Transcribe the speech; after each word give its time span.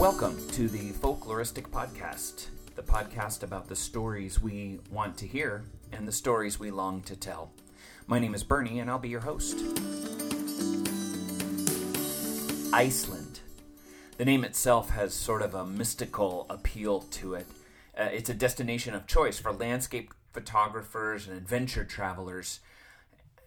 Welcome 0.00 0.38
to 0.52 0.66
the 0.66 0.92
Folkloristic 0.92 1.68
Podcast, 1.68 2.46
the 2.74 2.80
podcast 2.80 3.42
about 3.42 3.68
the 3.68 3.76
stories 3.76 4.40
we 4.40 4.80
want 4.90 5.18
to 5.18 5.26
hear 5.26 5.64
and 5.92 6.08
the 6.08 6.12
stories 6.12 6.58
we 6.58 6.70
long 6.70 7.02
to 7.02 7.14
tell. 7.14 7.52
My 8.06 8.18
name 8.18 8.34
is 8.34 8.42
Bernie, 8.42 8.78
and 8.78 8.90
I'll 8.90 8.98
be 8.98 9.10
your 9.10 9.20
host. 9.20 9.58
Iceland. 12.72 13.40
The 14.16 14.24
name 14.24 14.42
itself 14.42 14.88
has 14.88 15.12
sort 15.12 15.42
of 15.42 15.54
a 15.54 15.66
mystical 15.66 16.46
appeal 16.48 17.00
to 17.00 17.34
it. 17.34 17.46
Uh, 17.94 18.04
it's 18.04 18.30
a 18.30 18.34
destination 18.34 18.94
of 18.94 19.06
choice 19.06 19.38
for 19.38 19.52
landscape 19.52 20.14
photographers 20.32 21.28
and 21.28 21.36
adventure 21.36 21.84
travelers 21.84 22.60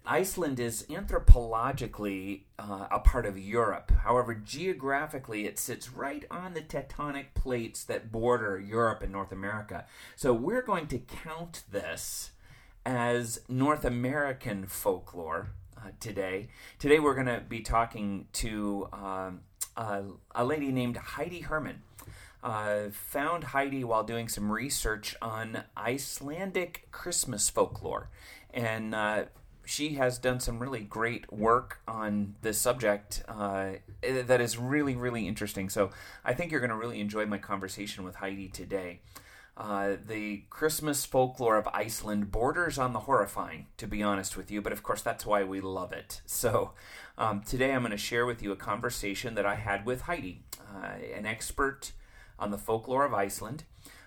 Iceland 0.05 0.59
is 0.59 0.85
anthropologically 0.89 2.41
uh, 2.59 2.87
a 2.91 2.99
part 2.99 3.25
of 3.25 3.37
Europe. 3.37 3.91
However, 4.03 4.35
geographically, 4.35 5.45
it 5.45 5.57
sits 5.57 5.91
right 5.91 6.25
on 6.29 6.53
the 6.53 6.61
tectonic 6.61 7.33
plates 7.35 7.85
that 7.85 8.11
border 8.11 8.59
Europe 8.59 9.01
and 9.01 9.13
North 9.13 9.31
America. 9.31 9.85
So 10.17 10.33
we're 10.33 10.61
going 10.61 10.87
to 10.87 10.97
count 10.97 11.63
this 11.71 12.31
as 12.85 13.41
North 13.47 13.85
American 13.85 14.67
folklore 14.67 15.51
uh, 15.77 15.91
today. 16.01 16.49
Today, 16.79 16.99
we're 16.99 17.15
going 17.15 17.27
to 17.27 17.41
be 17.47 17.61
talking 17.61 18.27
to 18.33 18.89
um, 18.91 19.41
uh, 19.77 20.01
a 20.35 20.43
lady 20.43 20.71
named 20.71 20.97
Heidi 20.97 21.41
Herman. 21.41 21.81
Uh, 22.43 22.89
found 22.91 23.45
Heidi 23.45 23.85
while 23.85 24.03
doing 24.03 24.27
some 24.27 24.51
research 24.51 25.15
on 25.21 25.63
Icelandic 25.77 26.89
Christmas 26.91 27.49
folklore. 27.49 28.09
And 28.53 28.93
uh, 28.93 29.25
she 29.65 29.93
has 29.95 30.17
done 30.17 30.39
some 30.39 30.59
really 30.59 30.81
great 30.81 31.31
work 31.31 31.79
on 31.87 32.35
this 32.41 32.59
subject 32.59 33.23
uh, 33.27 33.71
that 34.01 34.41
is 34.41 34.57
really, 34.57 34.95
really 34.95 35.27
interesting. 35.27 35.69
So 35.69 35.91
I 36.25 36.33
think 36.33 36.51
you're 36.51 36.59
going 36.59 36.69
to 36.69 36.75
really 36.75 36.99
enjoy 36.99 37.25
my 37.25 37.37
conversation 37.37 38.03
with 38.03 38.15
Heidi 38.15 38.49
today. 38.49 38.99
Uh, 39.55 39.97
the 40.07 40.43
Christmas 40.49 41.05
folklore 41.05 41.57
of 41.57 41.67
Iceland 41.67 42.31
borders 42.31 42.79
on 42.79 42.91
the 42.91 43.01
horrifying, 43.01 43.67
to 43.77 43.87
be 43.87 44.01
honest 44.01 44.35
with 44.35 44.49
you, 44.49 44.61
but 44.61 44.73
of 44.73 44.81
course 44.81 45.03
that's 45.03 45.25
why 45.25 45.43
we 45.43 45.61
love 45.61 45.93
it. 45.93 46.21
So 46.25 46.71
um, 47.17 47.41
today 47.41 47.71
I'm 47.71 47.81
going 47.81 47.91
to 47.91 47.97
share 47.97 48.25
with 48.25 48.41
you 48.41 48.51
a 48.51 48.57
conversation 48.57 49.35
that 49.35 49.45
I 49.45 49.55
had 49.55 49.85
with 49.85 50.01
Heidi, 50.01 50.41
uh, 50.59 50.95
an 51.15 51.25
expert 51.25 51.91
on 52.39 52.49
the 52.49 52.57
folklore 52.57 53.05
of 53.05 53.13
Iceland. 53.13 53.63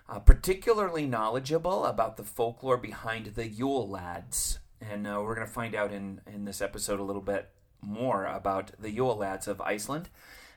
Uh, 0.09 0.21
particularly 0.21 1.05
knowledgeable 1.05 1.85
about 1.85 2.17
the 2.17 2.23
folklore 2.23 2.77
behind 2.77 3.27
the 3.35 3.49
Yule 3.49 3.89
Lads, 3.89 4.61
and 4.91 5.07
uh, 5.07 5.21
we're 5.23 5.35
going 5.35 5.47
to 5.47 5.53
find 5.53 5.75
out 5.75 5.93
in, 5.93 6.21
in 6.27 6.45
this 6.45 6.61
episode 6.61 7.01
a 7.01 7.05
little 7.05 7.23
bit 7.23 7.51
more 7.81 8.25
about 8.27 8.73
the 8.79 8.91
Yule 8.91 9.17
Lads 9.17 9.49
of 9.49 9.61
Iceland, 9.61 10.09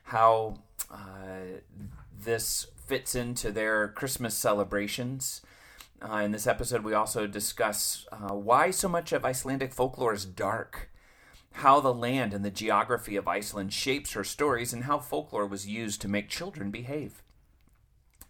how 0.04 0.56
uh, 0.90 1.60
this 2.24 2.66
fits 2.86 3.14
into 3.14 3.50
their 3.50 3.88
Christmas 3.88 4.34
celebrations. 4.34 5.42
Uh, 6.02 6.16
in 6.16 6.32
this 6.32 6.46
episode, 6.46 6.82
we 6.82 6.94
also 6.94 7.26
discuss 7.26 8.06
uh, 8.10 8.34
why 8.34 8.70
so 8.70 8.88
much 8.88 9.12
of 9.12 9.24
Icelandic 9.24 9.72
folklore 9.72 10.14
is 10.14 10.24
dark, 10.24 10.90
how 11.52 11.80
the 11.80 11.94
land 11.94 12.32
and 12.32 12.44
the 12.44 12.50
geography 12.50 13.16
of 13.16 13.28
Iceland 13.28 13.72
shapes 13.72 14.12
her 14.12 14.24
stories, 14.24 14.72
and 14.72 14.84
how 14.84 14.98
folklore 14.98 15.46
was 15.46 15.66
used 15.66 16.00
to 16.00 16.08
make 16.08 16.28
children 16.28 16.70
behave. 16.70 17.22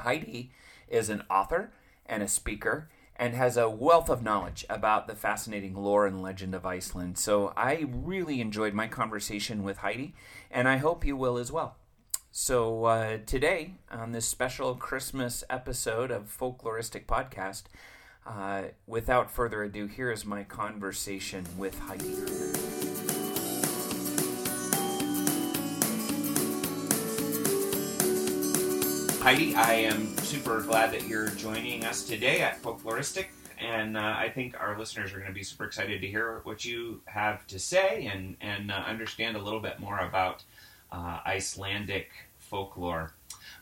Heidi 0.01 0.53
is 0.89 1.09
an 1.09 1.23
author 1.31 1.73
and 2.07 2.23
a 2.23 2.29
speaker 2.29 2.89
and 3.21 3.35
has 3.35 3.59
a 3.59 3.69
wealth 3.69 4.09
of 4.09 4.23
knowledge 4.23 4.65
about 4.71 5.07
the 5.07 5.15
fascinating 5.15 5.75
lore 5.75 6.07
and 6.07 6.23
legend 6.23 6.55
of 6.55 6.65
Iceland. 6.65 7.19
So 7.19 7.53
I 7.55 7.85
really 7.87 8.41
enjoyed 8.41 8.73
my 8.73 8.87
conversation 8.87 9.63
with 9.63 9.77
Heidi, 9.77 10.15
and 10.51 10.67
I 10.67 10.79
hope 10.79 11.05
you 11.05 11.19
will 11.19 11.37
as 11.37 11.53
well. 11.53 11.77
So 12.33 12.87
uh, 12.87 13.19
today, 13.27 13.75
on 13.91 14.13
this 14.13 14.25
special 14.27 14.75
Christmas 14.75 15.45
episode 15.51 16.11
of 16.11 16.35
Folkloristic 16.35 17.05
Podcast, 17.05 17.65
uh, 18.27 18.69
without 18.87 19.31
further 19.31 19.65
ado, 19.65 19.87
here 19.87 20.11
is 20.11 20.25
my 20.25 20.43
conversation 20.43 21.45
with 21.59 21.79
Heidi 21.79 22.15
Herman. 22.15 22.80
Heidi, 29.31 29.55
I 29.55 29.75
am 29.75 30.17
super 30.17 30.61
glad 30.61 30.91
that 30.91 31.07
you're 31.07 31.29
joining 31.29 31.85
us 31.85 32.03
today 32.03 32.41
at 32.41 32.61
Folkloristic, 32.61 33.27
and 33.61 33.97
uh, 33.97 34.01
I 34.01 34.29
think 34.29 34.59
our 34.59 34.77
listeners 34.77 35.13
are 35.13 35.19
going 35.19 35.29
to 35.29 35.33
be 35.33 35.45
super 35.45 35.65
excited 35.67 36.01
to 36.01 36.09
hear 36.09 36.41
what 36.43 36.65
you 36.65 37.01
have 37.05 37.47
to 37.47 37.61
say 37.61 38.11
and 38.13 38.37
and 38.41 38.73
uh, 38.73 38.75
understand 38.75 39.37
a 39.37 39.41
little 39.41 39.61
bit 39.61 39.79
more 39.79 40.01
about 40.01 40.43
uh, 40.91 41.21
Icelandic 41.25 42.11
folklore. 42.39 43.13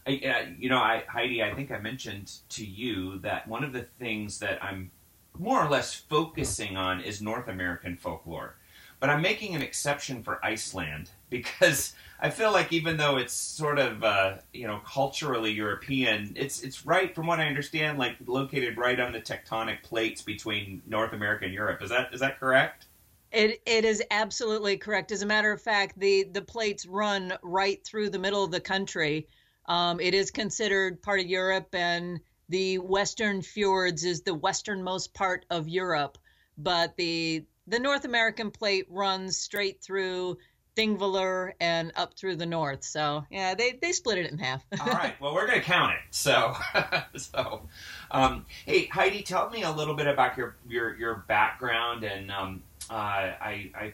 I, 0.06 0.12
uh, 0.24 0.46
you 0.58 0.70
know, 0.70 0.78
I, 0.78 1.04
Heidi, 1.06 1.42
I 1.42 1.52
think 1.52 1.70
I 1.70 1.78
mentioned 1.80 2.32
to 2.48 2.64
you 2.64 3.18
that 3.18 3.46
one 3.46 3.62
of 3.62 3.74
the 3.74 3.82
things 3.82 4.38
that 4.38 4.64
I'm 4.64 4.90
more 5.38 5.62
or 5.62 5.68
less 5.68 5.94
focusing 5.94 6.78
on 6.78 7.02
is 7.02 7.20
North 7.20 7.46
American 7.46 7.98
folklore, 7.98 8.54
but 9.00 9.10
I'm 9.10 9.22
making 9.22 9.54
an 9.54 9.62
exception 9.62 10.22
for 10.22 10.44
Iceland 10.44 11.10
because 11.31 11.94
I 12.20 12.31
feel 12.31 12.53
like 12.53 12.72
even 12.72 12.97
though 12.97 13.16
it's 13.16 13.32
sort 13.32 13.78
of 13.78 14.03
uh, 14.03 14.34
you 14.53 14.66
know 14.66 14.81
culturally 14.84 15.53
European, 15.53 16.32
it's 16.36 16.62
it's 16.62 16.84
right 16.84 17.14
from 17.14 17.26
what 17.26 17.38
I 17.38 17.47
understand, 17.47 17.98
like 17.98 18.16
located 18.26 18.76
right 18.76 18.98
on 18.98 19.12
the 19.12 19.20
tectonic 19.20 19.82
plates 19.82 20.22
between 20.22 20.82
North 20.87 21.12
America 21.12 21.44
and 21.44 21.54
Europe. 21.54 21.82
Is 21.82 21.91
that 21.91 22.12
is 22.12 22.20
that 22.20 22.41
correct? 22.41 22.87
It 23.31 23.62
it 23.66 23.84
is 23.84 24.03
absolutely 24.10 24.78
correct. 24.78 25.12
As 25.12 25.22
a 25.22 25.26
matter 25.26 25.53
of 25.53 25.62
fact, 25.62 25.98
the 25.98 26.25
the 26.25 26.42
plates 26.42 26.87
run 26.87 27.34
right 27.42 27.82
through 27.84 28.10
the 28.10 28.19
middle 28.19 28.42
of 28.42 28.50
the 28.50 28.60
country. 28.60 29.28
Um, 29.66 30.00
it 30.00 30.14
is 30.14 30.31
considered 30.31 31.03
part 31.03 31.20
of 31.20 31.26
Europe, 31.26 31.69
and 31.75 32.20
the 32.48 32.78
Western 32.78 33.42
Fjords 33.42 34.04
is 34.04 34.22
the 34.22 34.34
westernmost 34.34 35.12
part 35.12 35.44
of 35.50 35.69
Europe. 35.69 36.16
But 36.56 36.97
the 36.97 37.44
the 37.68 37.78
North 37.78 38.04
American 38.04 38.50
plate 38.50 38.86
runs 38.88 39.36
straight 39.36 39.82
through 39.82 40.38
Thingvellir 40.76 41.52
and 41.60 41.92
up 41.96 42.14
through 42.14 42.36
the 42.36 42.46
north. 42.46 42.84
So 42.84 43.24
yeah, 43.30 43.54
they, 43.54 43.78
they 43.82 43.92
split 43.92 44.18
it 44.18 44.30
in 44.30 44.38
half. 44.38 44.64
All 44.80 44.86
right. 44.86 45.20
Well, 45.20 45.34
we're 45.34 45.46
going 45.46 45.60
to 45.60 45.64
count 45.64 45.92
it. 45.92 45.98
So 46.10 46.54
so 47.16 47.62
um, 48.10 48.46
hey 48.64 48.86
Heidi, 48.86 49.22
tell 49.22 49.50
me 49.50 49.62
a 49.62 49.70
little 49.70 49.94
bit 49.94 50.06
about 50.06 50.36
your 50.36 50.56
your 50.68 50.96
your 50.96 51.24
background 51.28 52.04
and 52.04 52.30
um, 52.30 52.62
uh, 52.90 52.94
I 52.94 53.70
I. 53.74 53.92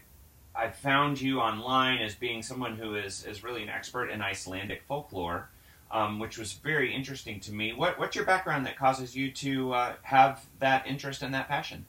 I 0.57 0.71
found 0.71 1.21
you 1.21 1.41
online 1.41 1.99
as 1.99 2.15
being 2.15 2.41
someone 2.41 2.77
who 2.77 2.95
is, 2.95 3.27
is 3.27 3.43
really 3.43 3.65
an 3.65 3.69
expert 3.69 4.09
in 4.09 4.23
Icelandic 4.23 4.85
folklore, 4.87 5.51
um, 5.91 6.21
which 6.21 6.39
was 6.39 6.53
very 6.53 6.95
interesting 6.95 7.41
to 7.41 7.53
me. 7.53 7.73
What, 7.73 7.99
what's 7.99 8.15
your 8.15 8.25
background 8.25 8.65
that 8.67 8.79
causes 8.79 9.17
you 9.17 9.33
to 9.33 9.73
uh, 9.73 9.95
have 10.03 10.47
that 10.61 10.87
interest 10.87 11.25
and 11.25 11.35
that 11.35 11.49
passion? 11.49 11.87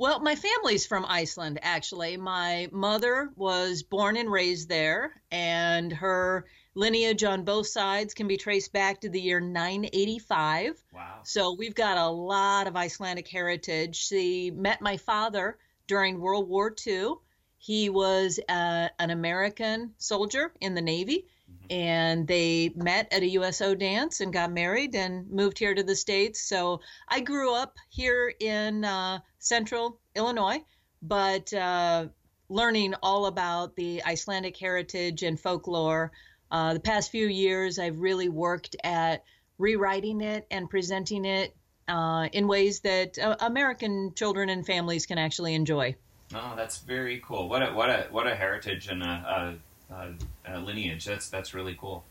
Well, 0.00 0.18
my 0.20 0.34
family's 0.34 0.86
from 0.86 1.04
Iceland, 1.06 1.58
actually. 1.60 2.16
My 2.16 2.70
mother 2.72 3.28
was 3.36 3.82
born 3.82 4.16
and 4.16 4.32
raised 4.32 4.66
there, 4.66 5.20
and 5.30 5.92
her 5.92 6.46
lineage 6.74 7.22
on 7.22 7.44
both 7.44 7.66
sides 7.66 8.14
can 8.14 8.26
be 8.26 8.38
traced 8.38 8.72
back 8.72 9.02
to 9.02 9.10
the 9.10 9.20
year 9.20 9.40
985. 9.40 10.82
Wow. 10.94 11.20
So 11.24 11.52
we've 11.52 11.74
got 11.74 11.98
a 11.98 12.08
lot 12.08 12.66
of 12.66 12.76
Icelandic 12.76 13.28
heritage. 13.28 13.96
She 13.96 14.50
met 14.50 14.80
my 14.80 14.96
father 14.96 15.58
during 15.86 16.18
World 16.18 16.48
War 16.48 16.74
II. 16.86 17.16
He 17.58 17.90
was 17.90 18.40
uh, 18.48 18.88
an 18.98 19.10
American 19.10 19.92
soldier 19.98 20.50
in 20.62 20.74
the 20.74 20.80
Navy 20.80 21.26
and 21.70 22.26
they 22.26 22.72
met 22.74 23.12
at 23.12 23.22
a 23.22 23.28
USO 23.28 23.74
dance 23.74 24.20
and 24.20 24.32
got 24.32 24.52
married 24.52 24.94
and 24.94 25.30
moved 25.30 25.58
here 25.58 25.74
to 25.74 25.82
the 25.82 25.94
States. 25.94 26.40
So 26.40 26.80
I 27.08 27.20
grew 27.20 27.54
up 27.54 27.76
here 27.88 28.32
in 28.40 28.84
uh, 28.84 29.20
central 29.38 30.00
Illinois, 30.16 30.58
but 31.00 31.52
uh, 31.52 32.08
learning 32.48 32.94
all 33.02 33.26
about 33.26 33.76
the 33.76 34.02
Icelandic 34.04 34.56
heritage 34.56 35.22
and 35.22 35.38
folklore. 35.38 36.10
Uh, 36.50 36.74
the 36.74 36.80
past 36.80 37.12
few 37.12 37.28
years, 37.28 37.78
I've 37.78 38.00
really 38.00 38.28
worked 38.28 38.74
at 38.82 39.22
rewriting 39.58 40.20
it 40.20 40.46
and 40.50 40.68
presenting 40.68 41.24
it 41.24 41.54
uh, 41.86 42.28
in 42.32 42.48
ways 42.48 42.80
that 42.80 43.16
uh, 43.18 43.36
American 43.40 44.12
children 44.14 44.48
and 44.48 44.66
families 44.66 45.06
can 45.06 45.18
actually 45.18 45.54
enjoy. 45.54 45.94
Oh, 46.34 46.54
that's 46.56 46.78
very 46.78 47.22
cool. 47.24 47.48
What 47.48 47.62
a 47.62 47.72
what 47.72 47.90
a 47.90 48.06
what 48.10 48.26
a 48.26 48.34
heritage 48.34 48.88
and 48.88 49.02
a, 49.02 49.58
a 49.90 49.94
uh, 49.94 50.12
uh, 50.52 50.58
lineage. 50.60 51.04
That's 51.04 51.28
that's 51.28 51.54
really 51.54 51.76
cool. 51.78 52.04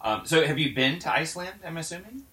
Um, 0.00 0.22
so, 0.24 0.44
have 0.44 0.58
you 0.58 0.74
been 0.74 0.98
to 1.00 1.12
Iceland? 1.12 1.60
I'm 1.64 1.76
assuming. 1.76 2.24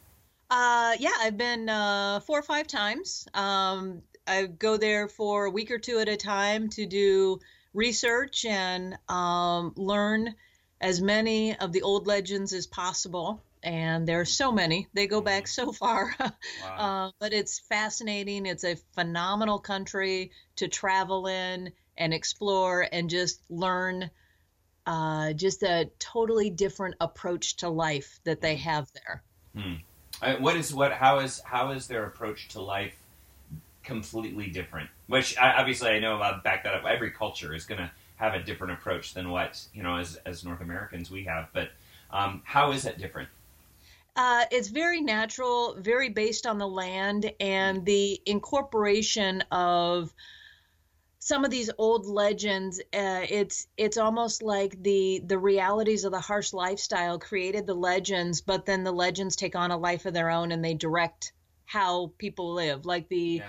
Uh, 0.50 0.96
yeah, 1.00 1.14
I've 1.20 1.38
been 1.38 1.70
uh, 1.70 2.22
four 2.22 2.40
or 2.40 2.44
five 2.44 2.68
times. 2.68 3.28
Um, 3.34 4.02
I 4.26 4.48
go 4.48 4.78
there 4.78 5.08
for 5.08 5.46
a 5.46 5.52
week 5.52 5.70
or 5.70 5.78
two 5.78 6.00
at 6.00 6.10
a 6.10 6.18
time 6.18 6.70
to 6.70 6.86
do 6.86 7.40
research 7.74 8.46
and 8.46 8.98
um, 9.08 9.74
learn 9.76 10.34
as 10.82 11.02
many 11.02 11.56
of 11.58 11.72
the 11.72 11.84
old 11.84 12.08
legends 12.08 12.54
as 12.54 12.66
possible. 12.66 13.44
And 13.62 14.08
there 14.08 14.22
are 14.22 14.26
so 14.26 14.52
many; 14.52 14.88
they 14.94 15.06
go 15.06 15.22
back 15.22 15.44
mm-hmm. 15.44 15.68
so 15.68 15.72
far. 15.72 16.16
wow. 16.20 17.08
uh, 17.08 17.12
but 17.20 17.34
it's 17.34 17.60
fascinating. 17.60 18.46
It's 18.46 18.64
a 18.64 18.78
phenomenal 18.96 19.60
country 19.60 20.32
to 20.56 20.68
travel 20.68 21.28
in 21.28 21.72
and 21.98 22.14
explore 22.14 22.88
and 22.92 23.10
just 23.10 23.42
learn 23.50 24.10
uh, 24.90 25.34
just 25.34 25.62
a 25.62 25.88
totally 26.00 26.50
different 26.50 26.96
approach 27.00 27.58
to 27.58 27.70
life 27.70 28.20
that 28.24 28.42
they 28.42 28.56
have 28.56 28.92
there. 28.94 29.22
Hmm. 29.56 30.42
What 30.42 30.58
is 30.58 30.74
what? 30.74 30.92
How 30.92 31.20
is 31.20 31.40
how 31.46 31.70
is 31.72 31.86
their 31.86 32.06
approach 32.06 32.50
to 32.50 32.62
life 32.62 32.96
completely 33.84 34.50
different? 34.50 34.90
Which 35.06 35.38
I, 35.38 35.54
obviously 35.54 35.92
I 35.92 36.00
know. 36.00 36.20
I'll 36.20 36.42
back 36.42 36.64
that 36.64 36.74
up. 36.74 36.86
Every 36.86 37.12
culture 37.12 37.54
is 37.54 37.66
going 37.66 37.80
to 37.80 37.92
have 38.16 38.34
a 38.34 38.42
different 38.42 38.74
approach 38.74 39.14
than 39.14 39.30
what 39.30 39.62
you 39.76 39.84
know 39.84 39.98
as 39.98 40.16
as 40.26 40.44
North 40.44 40.60
Americans 40.60 41.12
we 41.12 41.24
have. 41.26 41.50
But 41.54 41.70
um, 42.10 42.42
how 42.44 42.72
is 42.72 42.86
it 42.86 42.98
different? 42.98 43.30
Uh, 44.16 44.46
it's 44.52 44.70
very 44.70 45.02
natural, 45.02 45.76
very 45.78 46.10
based 46.10 46.48
on 46.48 46.58
the 46.58 46.68
land 46.68 47.32
and 47.40 47.86
the 47.86 48.20
incorporation 48.26 49.44
of 49.52 50.12
some 51.20 51.44
of 51.46 51.52
these 51.52 51.70
old 51.78 52.06
legends. 52.06 52.80
Uh, 52.80 53.26
it's 53.30 53.68
it's 53.78 53.98
almost 53.98 54.42
like 54.42 54.82
the 54.82 55.22
the 55.26 55.38
realities 55.38 56.06
of 56.06 56.12
the 56.12 56.20
harsh 56.20 56.54
lifestyle 56.54 57.20
created 57.20 57.68
the 57.68 57.76
legends, 57.76 58.42
but 58.42 58.66
then 58.66 58.84
the 58.84 58.92
legends 58.92 59.36
take 59.36 59.56
on 59.56 59.72
a 59.72 59.78
life 59.78 60.06
of 60.06 60.14
their 60.14 60.30
own 60.30 60.52
and 60.52 60.64
they 60.64 60.74
direct 60.74 61.34
how 61.66 62.12
people 62.18 62.54
live. 62.54 62.86
Like 62.86 63.10
the 63.10 63.44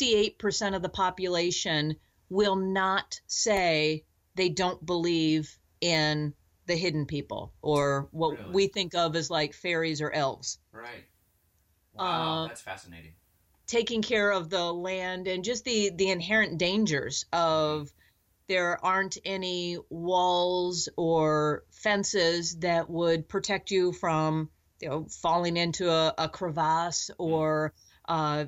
eight 0.00 0.38
percent 0.38 0.74
of 0.74 0.82
the 0.82 0.88
population 0.88 1.96
will 2.28 2.56
not 2.56 3.20
say 3.26 4.04
they 4.34 4.50
don't 4.50 4.84
believe 4.84 5.58
in 5.80 6.34
the 6.66 6.76
hidden 6.76 7.06
people 7.06 7.52
or 7.62 8.08
what 8.10 8.38
really? 8.38 8.52
we 8.52 8.66
think 8.68 8.94
of 8.94 9.16
as 9.16 9.30
like 9.30 9.54
fairies 9.54 10.02
or 10.02 10.10
elves. 10.10 10.58
Right. 10.70 11.06
Wow, 11.94 12.44
uh, 12.44 12.48
that's 12.48 12.60
fascinating. 12.60 13.14
Taking 13.68 14.02
care 14.02 14.32
of 14.32 14.50
the 14.50 14.72
land 14.72 15.28
and 15.28 15.44
just 15.44 15.64
the 15.64 15.90
the 15.94 16.10
inherent 16.10 16.58
dangers 16.58 17.26
of 17.32 17.92
there 18.48 18.84
aren't 18.84 19.18
any 19.24 19.78
walls 19.90 20.88
or 20.96 21.64
fences 21.70 22.56
that 22.60 22.90
would 22.90 23.28
protect 23.28 23.70
you 23.70 23.92
from 23.92 24.50
you 24.80 24.88
know 24.88 25.06
falling 25.22 25.56
into 25.56 25.90
a, 25.90 26.14
a 26.18 26.28
crevasse 26.28 27.10
or 27.18 27.72
uh, 28.08 28.46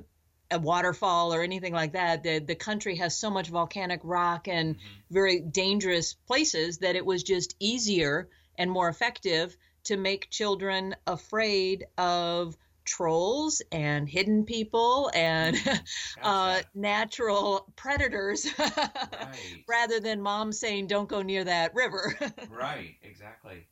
a 0.51 0.59
waterfall 0.59 1.33
or 1.33 1.43
anything 1.43 1.73
like 1.73 1.93
that. 1.93 2.23
The 2.23 2.39
the 2.41 2.55
country 2.55 2.97
has 2.97 3.17
so 3.17 3.31
much 3.31 3.49
volcanic 3.49 4.01
rock 4.03 4.49
and 4.49 4.75
mm-hmm. 4.75 5.15
very 5.15 5.41
dangerous 5.41 6.15
places 6.15 6.79
that 6.79 6.97
it 6.97 7.07
was 7.07 7.23
just 7.23 7.55
easier 7.61 8.29
and 8.59 8.71
more 8.71 8.89
effective 8.89 9.57
to 9.85 9.97
make 9.97 10.31
children 10.31 10.95
afraid 11.07 11.87
of 11.97 12.57
trolls 12.91 13.63
and 13.71 14.09
hidden 14.09 14.45
people 14.45 15.13
and 15.15 15.57
mm-hmm. 15.57 16.21
uh, 16.25 16.61
natural 16.75 17.73
predators 17.77 18.47
right. 18.59 19.65
rather 19.69 20.01
than 20.01 20.21
mom 20.21 20.53
saying 20.53 20.89
don't 20.89 21.09
go 21.09 21.23
near 21.23 21.45
that 21.45 21.73
river 21.75 22.19
right 22.51 22.97
exactly 23.03 23.65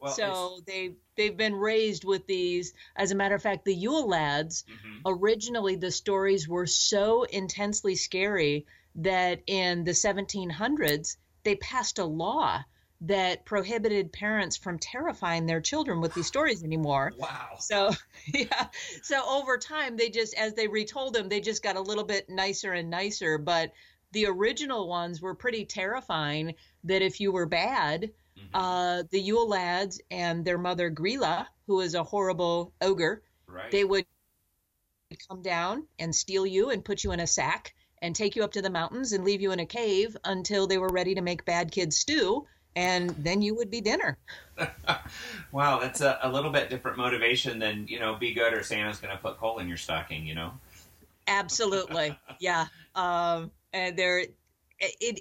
well, 0.00 0.12
so 0.12 0.60
they 0.66 0.92
they've 1.16 1.36
been 1.36 1.54
raised 1.54 2.04
with 2.06 2.26
these. 2.26 2.72
As 2.96 3.10
a 3.10 3.14
matter 3.14 3.34
of 3.34 3.42
fact, 3.42 3.66
the 3.66 3.74
Yule 3.74 4.08
lads 4.08 4.64
mm-hmm. 4.64 5.00
originally 5.04 5.76
the 5.76 5.90
stories 5.90 6.48
were 6.48 6.66
so 6.66 7.24
intensely 7.24 7.96
scary 7.96 8.64
that 8.94 9.42
in 9.46 9.84
the 9.84 9.90
1700s 9.90 11.18
they 11.42 11.56
passed 11.56 11.98
a 11.98 12.04
law 12.06 12.64
that 13.02 13.44
prohibited 13.46 14.12
parents 14.12 14.56
from 14.56 14.78
terrifying 14.78 15.46
their 15.46 15.60
children 15.60 16.00
with 16.00 16.12
these 16.14 16.26
stories 16.26 16.62
anymore. 16.62 17.12
Wow. 17.18 17.56
So, 17.58 17.90
yeah. 18.26 18.66
So 19.02 19.22
over 19.26 19.56
time, 19.58 19.96
they 19.96 20.10
just, 20.10 20.34
as 20.34 20.54
they 20.54 20.68
retold 20.68 21.14
them, 21.14 21.28
they 21.28 21.40
just 21.40 21.62
got 21.62 21.76
a 21.76 21.80
little 21.80 22.04
bit 22.04 22.28
nicer 22.28 22.72
and 22.72 22.90
nicer. 22.90 23.38
But 23.38 23.72
the 24.12 24.26
original 24.26 24.88
ones 24.88 25.22
were 25.22 25.34
pretty 25.34 25.64
terrifying 25.64 26.54
that 26.84 27.02
if 27.02 27.20
you 27.20 27.32
were 27.32 27.46
bad, 27.46 28.10
Mm-hmm. 28.40 28.56
Uh, 28.56 29.02
the 29.10 29.20
Yule 29.20 29.48
lads 29.48 30.00
and 30.10 30.44
their 30.44 30.58
mother 30.58 30.90
Grýla, 30.90 31.46
who 31.66 31.80
is 31.80 31.94
a 31.94 32.02
horrible 32.02 32.72
ogre, 32.80 33.22
right. 33.46 33.70
they 33.70 33.84
would 33.84 34.06
come 35.28 35.42
down 35.42 35.86
and 35.98 36.14
steal 36.14 36.46
you 36.46 36.70
and 36.70 36.84
put 36.84 37.04
you 37.04 37.12
in 37.12 37.20
a 37.20 37.26
sack 37.26 37.74
and 38.00 38.14
take 38.14 38.36
you 38.36 38.44
up 38.44 38.52
to 38.52 38.62
the 38.62 38.70
mountains 38.70 39.12
and 39.12 39.24
leave 39.24 39.40
you 39.40 39.52
in 39.52 39.60
a 39.60 39.66
cave 39.66 40.16
until 40.24 40.66
they 40.66 40.78
were 40.78 40.88
ready 40.88 41.14
to 41.14 41.20
make 41.20 41.44
bad 41.44 41.70
kids 41.70 41.98
stew 41.98 42.46
and 42.76 43.10
then 43.10 43.42
you 43.42 43.54
would 43.54 43.70
be 43.70 43.80
dinner. 43.80 44.16
wow, 45.52 45.78
that's 45.80 46.00
a, 46.00 46.18
a, 46.22 46.30
little 46.30 46.50
bit 46.50 46.70
different 46.70 46.96
motivation 46.96 47.58
than, 47.58 47.86
you 47.88 47.98
know, 47.98 48.14
be 48.14 48.32
good 48.32 48.52
or 48.52 48.62
Santa's 48.62 48.98
going 48.98 49.14
to 49.14 49.20
put 49.20 49.38
coal 49.38 49.58
in 49.58 49.68
your 49.68 49.76
stocking, 49.76 50.26
you 50.26 50.34
know? 50.34 50.52
Absolutely. 51.26 52.18
yeah. 52.40 52.66
Um, 52.94 53.50
and 53.72 53.96
there, 53.96 54.20
it, 54.20 54.30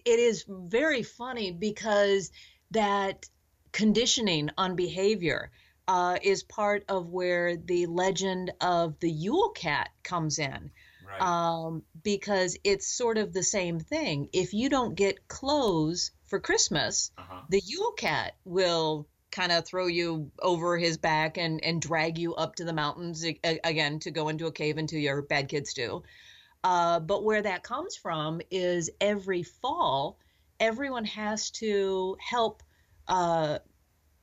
it 0.06 0.20
is 0.20 0.46
very 0.48 1.04
funny 1.04 1.52
because 1.52 2.32
that 2.72 3.28
conditioning 3.72 4.50
on 4.58 4.76
behavior 4.76 5.52
uh, 5.88 6.18
is 6.22 6.44
part 6.44 6.84
of 6.88 7.10
where 7.10 7.58
the 7.58 7.88
legend 7.88 8.52
of 8.62 9.00
the 9.00 9.10
Yule 9.10 9.50
Cat 9.50 9.90
comes 10.04 10.38
in. 10.38 10.70
Right. 11.08 11.22
Um, 11.22 11.82
because 12.04 12.58
it's 12.64 12.88
sort 12.88 13.18
of 13.18 13.34
the 13.34 13.42
same 13.42 13.80
thing. 13.80 14.30
If 14.32 14.54
you 14.54 14.70
don't 14.70 14.94
get 14.94 15.28
clothes 15.28 16.12
for 16.30 16.40
Christmas, 16.40 17.12
uh-huh. 17.18 17.42
the 17.50 17.62
Yule 17.66 17.92
Cat 17.94 18.36
will 18.46 19.08
kind 19.32 19.52
of 19.52 19.66
throw 19.66 19.88
you 19.88 20.32
over 20.40 20.78
his 20.78 20.98
back 20.98 21.38
and, 21.38 21.64
and 21.64 21.82
drag 21.82 22.18
you 22.18 22.36
up 22.36 22.56
to 22.56 22.64
the 22.64 22.74
mountains 22.74 23.24
again 23.44 24.00
to 24.00 24.12
go 24.12 24.30
into 24.30 24.48
a 24.48 24.52
cave 24.52 24.78
into 24.78 24.98
your 24.98 25.22
bad 25.22 25.50
kids 25.50 25.74
do. 25.74 26.04
Uh, 26.64 27.00
but 27.00 27.24
where 27.24 27.42
that 27.42 27.64
comes 27.64 27.96
from 27.96 28.42
is 28.52 28.90
every 29.00 29.44
fall, 29.44 30.18
everyone 30.60 31.06
has 31.06 31.52
to 31.52 32.18
help 32.20 32.64
uh, 33.08 33.60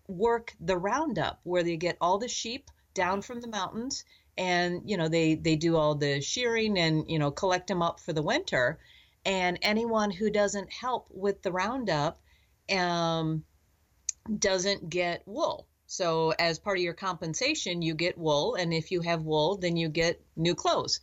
work 0.09 0.55
the 0.61 0.77
roundup 0.77 1.41
where 1.45 1.63
they 1.63 1.77
get 1.77 1.97
all 2.01 2.19
the 2.19 2.29
sheep 2.29 2.71
down 2.95 3.23
from 3.23 3.41
the 3.41 3.49
mountains 3.49 4.05
and 4.39 4.83
you 4.85 4.97
know 4.97 5.09
they 5.09 5.35
they 5.35 5.57
do 5.57 5.77
all 5.77 5.95
the 5.95 6.21
shearing 6.21 6.79
and 6.79 7.11
you 7.11 7.19
know 7.19 7.31
collect 7.31 7.67
them 7.67 7.83
up 7.83 8.01
for 8.01 8.13
the 8.13 8.23
winter 8.23 8.79
and 9.27 9.59
anyone 9.61 10.11
who 10.11 10.31
doesn't 10.31 10.73
help 10.73 11.09
with 11.11 11.43
the 11.43 11.53
roundup 11.53 12.19
um, 12.75 13.45
doesn't 14.39 14.89
get 14.89 15.23
wool 15.27 15.69
so 15.87 16.33
as 16.39 16.59
part 16.59 16.79
of 16.79 16.83
your 16.83 16.95
compensation 16.95 17.83
you 17.83 17.95
get 17.95 18.17
wool 18.17 18.55
and 18.55 18.73
if 18.73 18.91
you 18.91 19.03
have 19.03 19.23
wool 19.23 19.59
then 19.59 19.77
you 19.77 19.91
get 19.91 20.25
new 20.37 20.55
clothes 20.55 21.01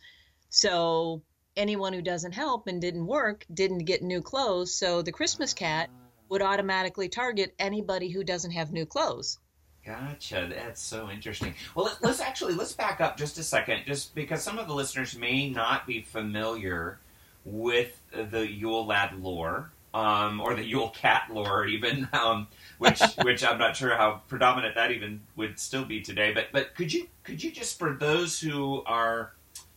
so 0.48 1.22
anyone 1.56 1.92
who 1.92 2.02
doesn't 2.02 2.32
help 2.32 2.66
and 2.66 2.80
didn't 2.80 3.06
work 3.06 3.44
didn't 3.52 3.84
get 3.84 4.02
new 4.02 4.22
clothes. 4.22 4.74
So 4.74 5.02
the 5.02 5.12
Christmas 5.12 5.54
cat 5.54 5.90
would 6.28 6.42
automatically 6.42 7.08
target 7.08 7.54
anybody 7.58 8.10
who 8.10 8.24
doesn't 8.24 8.52
have 8.52 8.72
new 8.72 8.86
clothes. 8.86 9.38
Gotcha. 9.84 10.48
That's 10.50 10.80
so 10.80 11.10
interesting. 11.10 11.54
Well, 11.74 11.96
let, 12.00 12.12
us 12.12 12.20
actually 12.20 12.54
let's 12.54 12.72
back 12.72 13.00
up 13.00 13.18
just 13.18 13.36
a 13.38 13.42
second, 13.42 13.82
just 13.86 14.14
because 14.14 14.42
some 14.42 14.58
of 14.58 14.66
the 14.66 14.74
listeners 14.74 15.16
may 15.16 15.50
not 15.50 15.86
be 15.86 16.00
familiar 16.00 16.98
with 17.44 18.00
the 18.12 18.50
Yule 18.50 18.86
Lad 18.86 19.18
lore, 19.20 19.70
um, 19.92 20.40
or 20.40 20.54
the 20.54 20.64
Yule 20.64 20.90
Cat 20.90 21.28
lore, 21.30 21.66
even, 21.66 22.08
um, 22.12 22.48
which 22.78 23.00
which 23.22 23.44
I'm 23.44 23.58
not 23.58 23.76
sure 23.76 23.96
how 23.96 24.22
predominant 24.28 24.74
that 24.74 24.90
even 24.90 25.20
would 25.36 25.58
still 25.58 25.84
be 25.84 26.00
today. 26.00 26.32
But 26.32 26.46
but 26.52 26.74
could 26.74 26.92
you 26.92 27.08
could 27.22 27.42
you 27.42 27.50
just 27.50 27.78
for 27.78 27.94
those 27.94 28.40
who 28.40 28.82
are 28.86 29.32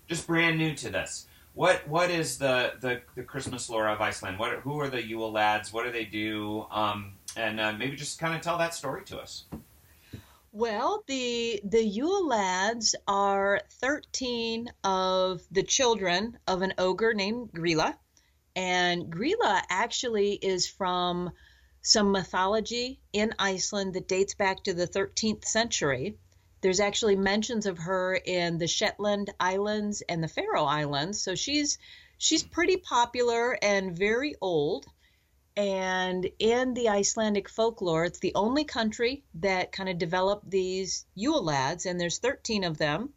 just 0.07 0.25
brand 0.27 0.57
new 0.57 0.74
to 0.75 0.89
this, 0.89 1.27
what 1.53 1.88
what 1.88 2.09
is 2.09 2.38
the, 2.38 2.74
the, 2.79 3.01
the 3.15 3.24
Christmas 3.24 3.69
lore 3.69 3.88
of 3.88 4.00
Iceland? 4.00 4.39
What 4.39 4.59
who 4.59 4.79
are 4.79 4.89
the 4.89 5.05
Yule 5.05 5.31
lads? 5.31 5.74
What 5.74 5.86
do 5.86 5.91
they 5.91 6.05
do? 6.05 6.65
Um, 6.71 7.13
and 7.36 7.59
uh, 7.59 7.74
maybe 7.74 7.95
just 7.95 8.19
kind 8.19 8.36
of 8.36 8.41
tell 8.41 8.57
that 8.57 8.74
story 8.74 9.03
to 9.05 9.19
us. 9.19 9.45
Well, 10.59 11.03
the 11.05 11.61
the 11.63 11.85
Yule 11.85 12.25
lads 12.25 12.95
are 13.07 13.61
thirteen 13.73 14.71
of 14.83 15.43
the 15.51 15.61
children 15.61 16.39
of 16.47 16.63
an 16.63 16.73
ogre 16.79 17.13
named 17.13 17.51
Grýla, 17.51 17.95
and 18.55 19.03
Grýla 19.03 19.61
actually 19.69 20.33
is 20.33 20.65
from 20.65 21.29
some 21.83 22.11
mythology 22.11 22.99
in 23.13 23.35
Iceland 23.37 23.93
that 23.93 24.07
dates 24.07 24.33
back 24.33 24.63
to 24.63 24.73
the 24.73 24.87
13th 24.87 25.45
century. 25.45 26.17
There's 26.61 26.79
actually 26.79 27.17
mentions 27.17 27.67
of 27.67 27.77
her 27.77 28.15
in 28.15 28.57
the 28.57 28.65
Shetland 28.65 29.29
Islands 29.39 30.01
and 30.09 30.23
the 30.23 30.27
Faroe 30.27 30.65
Islands. 30.65 31.21
So 31.21 31.35
she's 31.35 31.77
she's 32.17 32.41
pretty 32.41 32.77
popular 32.77 33.59
and 33.61 33.95
very 33.95 34.33
old. 34.41 34.87
And 35.57 36.29
in 36.39 36.75
the 36.75 36.87
Icelandic 36.87 37.49
folklore, 37.49 38.05
it's 38.05 38.19
the 38.19 38.35
only 38.35 38.63
country 38.63 39.23
that 39.35 39.71
kind 39.71 39.89
of 39.89 39.97
developed 39.97 40.49
these 40.49 41.05
Yule 41.15 41.43
lads, 41.43 41.85
and 41.85 41.99
there's 41.99 42.19
13 42.19 42.63
of 42.63 42.77
them. 42.77 43.13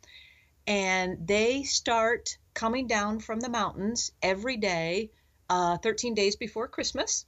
And 0.66 1.26
they 1.26 1.62
start 1.62 2.38
coming 2.54 2.86
down 2.86 3.20
from 3.20 3.40
the 3.40 3.48
mountains 3.48 4.10
every 4.22 4.56
day, 4.56 5.10
uh, 5.48 5.76
13 5.78 6.14
days 6.14 6.34
before 6.34 6.66
Christmas. 6.66 7.26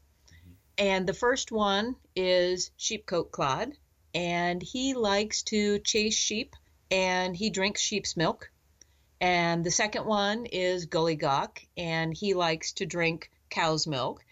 And 0.78 1.06
the 1.06 1.14
first 1.14 1.52
one 1.52 1.96
is 2.16 2.70
Sheepcote 2.78 3.30
Clod 3.30 3.76
and 4.14 4.62
he 4.62 4.94
likes 4.94 5.42
to 5.42 5.78
chase 5.80 6.14
sheep 6.14 6.54
and 6.90 7.36
he 7.36 7.50
drinks 7.50 7.80
sheep's 7.80 8.16
milk. 8.16 8.50
And 9.20 9.64
the 9.64 9.70
second 9.70 10.04
one 10.04 10.46
is 10.46 10.86
Gully 10.86 11.14
Gawk, 11.14 11.60
and 11.76 12.12
he 12.12 12.34
likes 12.34 12.72
to 12.72 12.86
drink 12.86 13.30
cow's 13.50 13.86
milk. 13.86 14.24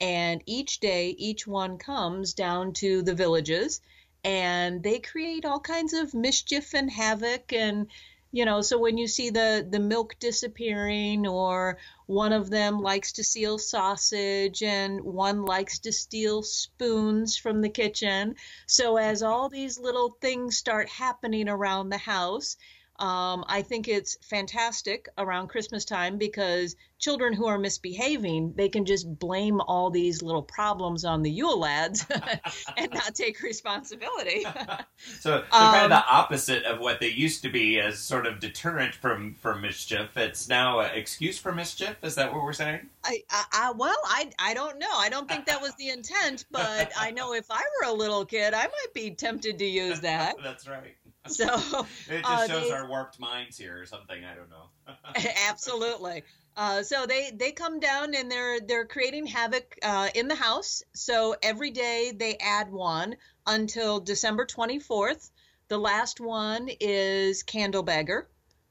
And 0.00 0.42
each 0.46 0.80
day, 0.80 1.10
each 1.10 1.46
one 1.46 1.78
comes 1.78 2.34
down 2.34 2.72
to 2.74 3.02
the 3.02 3.14
villages 3.14 3.80
and 4.24 4.82
they 4.82 4.98
create 4.98 5.44
all 5.44 5.60
kinds 5.60 5.92
of 5.92 6.14
mischief 6.14 6.74
and 6.74 6.90
havoc. 6.90 7.52
And 7.52 7.88
you 8.30 8.44
know 8.44 8.60
so 8.60 8.78
when 8.78 8.98
you 8.98 9.06
see 9.08 9.30
the 9.30 9.66
the 9.68 9.80
milk 9.80 10.16
disappearing 10.20 11.26
or 11.26 11.78
one 12.06 12.32
of 12.32 12.50
them 12.50 12.80
likes 12.80 13.12
to 13.12 13.24
steal 13.24 13.58
sausage 13.58 14.62
and 14.62 15.00
one 15.00 15.44
likes 15.44 15.78
to 15.80 15.92
steal 15.92 16.42
spoons 16.42 17.36
from 17.36 17.62
the 17.62 17.70
kitchen. 17.70 18.34
So 18.66 18.96
as 18.96 19.22
all 19.22 19.48
these 19.48 19.78
little 19.78 20.16
things 20.20 20.58
start 20.58 20.88
happening 20.88 21.48
around 21.48 21.88
the 21.88 21.98
house 21.98 22.56
um, 22.98 23.44
I 23.48 23.62
think 23.62 23.88
it's 23.88 24.16
fantastic 24.22 25.08
around 25.18 25.48
Christmas 25.48 25.84
time 25.84 26.18
because 26.18 26.74
children 26.98 27.32
who 27.32 27.46
are 27.46 27.58
misbehaving, 27.58 28.54
they 28.56 28.68
can 28.68 28.84
just 28.84 29.18
blame 29.18 29.60
all 29.60 29.90
these 29.90 30.20
little 30.20 30.42
problems 30.42 31.04
on 31.04 31.22
the 31.22 31.30
Yule 31.30 31.58
lads 31.58 32.04
and 32.76 32.92
not 32.92 33.14
take 33.14 33.40
responsibility. 33.40 34.42
so, 35.20 35.20
so 35.20 35.34
um, 35.36 35.42
kind 35.50 35.84
of 35.84 35.90
the 35.90 36.04
opposite 36.08 36.64
of 36.64 36.80
what 36.80 36.98
they 37.00 37.08
used 37.08 37.42
to 37.42 37.48
be 37.48 37.78
as 37.78 37.98
sort 37.98 38.26
of 38.26 38.40
deterrent 38.40 38.94
from 38.94 39.34
from 39.34 39.60
mischief. 39.60 40.16
It's 40.16 40.48
now 40.48 40.80
an 40.80 40.90
excuse 40.94 41.38
for 41.38 41.52
mischief. 41.52 41.96
Is 42.02 42.16
that 42.16 42.32
what 42.32 42.42
we're 42.42 42.52
saying? 42.52 42.88
I, 43.04 43.22
I, 43.30 43.44
I 43.52 43.70
well, 43.72 44.00
I 44.04 44.30
I 44.38 44.54
don't 44.54 44.78
know. 44.78 44.92
I 44.92 45.08
don't 45.08 45.28
think 45.28 45.46
that 45.46 45.60
was 45.60 45.74
the 45.76 45.90
intent, 45.90 46.46
but 46.50 46.90
I 46.98 47.12
know 47.12 47.32
if 47.32 47.50
I 47.50 47.62
were 47.80 47.90
a 47.90 47.92
little 47.92 48.24
kid, 48.24 48.54
I 48.54 48.62
might 48.62 48.94
be 48.94 49.10
tempted 49.12 49.58
to 49.58 49.64
use 49.64 50.00
that. 50.08 50.36
That's 50.42 50.66
right. 50.66 50.96
So 51.38 51.86
it 52.08 52.24
just 52.24 52.24
uh, 52.24 52.46
shows 52.46 52.68
they, 52.68 52.72
our 52.72 52.88
warped 52.88 53.18
minds 53.18 53.56
here, 53.56 53.80
or 53.80 53.86
something. 53.86 54.24
I 54.24 54.34
don't 54.34 54.50
know. 54.50 54.68
absolutely. 55.48 56.24
Uh, 56.56 56.82
so 56.82 57.06
they 57.06 57.30
they 57.34 57.52
come 57.52 57.78
down 57.78 58.14
and 58.14 58.30
they're 58.30 58.60
they're 58.60 58.86
creating 58.86 59.26
havoc 59.26 59.78
uh, 59.82 60.08
in 60.14 60.26
the 60.28 60.34
house. 60.34 60.82
So 60.94 61.36
every 61.42 61.70
day 61.70 62.12
they 62.16 62.36
add 62.38 62.70
one 62.70 63.16
until 63.46 64.00
December 64.00 64.44
24th. 64.46 65.30
The 65.68 65.78
last 65.78 66.18
one 66.20 66.68
is 66.80 67.42
Candle 67.42 67.82
Beggar, 67.82 68.28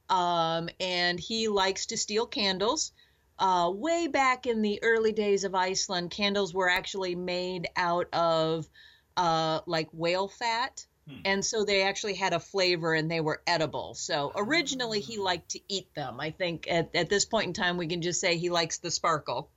um, 0.10 0.68
and 0.80 1.20
he 1.20 1.48
likes 1.48 1.86
to 1.88 1.98
steal 1.98 2.26
candles. 2.26 2.92
Uh, 3.40 3.72
way 3.74 4.08
back 4.08 4.48
in 4.48 4.64
the 4.64 4.80
early 4.82 5.12
days 5.12 5.44
of 5.44 5.54
Iceland, 5.54 6.10
candles 6.10 6.56
were 6.56 6.70
actually 6.70 7.14
made 7.14 7.68
out 7.76 8.08
of 8.14 8.68
uh, 9.16 9.62
like 9.68 9.90
whale 9.92 10.28
fat. 10.28 10.86
Hmm. 11.08 11.22
And 11.26 11.46
so 11.46 11.64
they 11.64 11.84
actually 11.84 12.16
had 12.16 12.34
a 12.34 12.40
flavor 12.40 12.94
and 12.94 13.10
they 13.10 13.22
were 13.22 13.42
edible. 13.48 13.94
So 13.94 14.32
originally 14.36 15.00
he 15.00 15.18
liked 15.18 15.52
to 15.52 15.60
eat 15.68 15.94
them. 15.94 16.20
I 16.20 16.32
think 16.32 16.68
at, 16.70 16.96
at 16.96 17.10
this 17.10 17.26
point 17.26 17.48
in 17.48 17.54
time 17.54 17.78
we 17.78 17.88
can 17.88 18.02
just 18.02 18.20
say 18.20 18.38
he 18.38 18.50
likes 18.50 18.80
the 18.80 18.92
sparkle. 18.92 19.50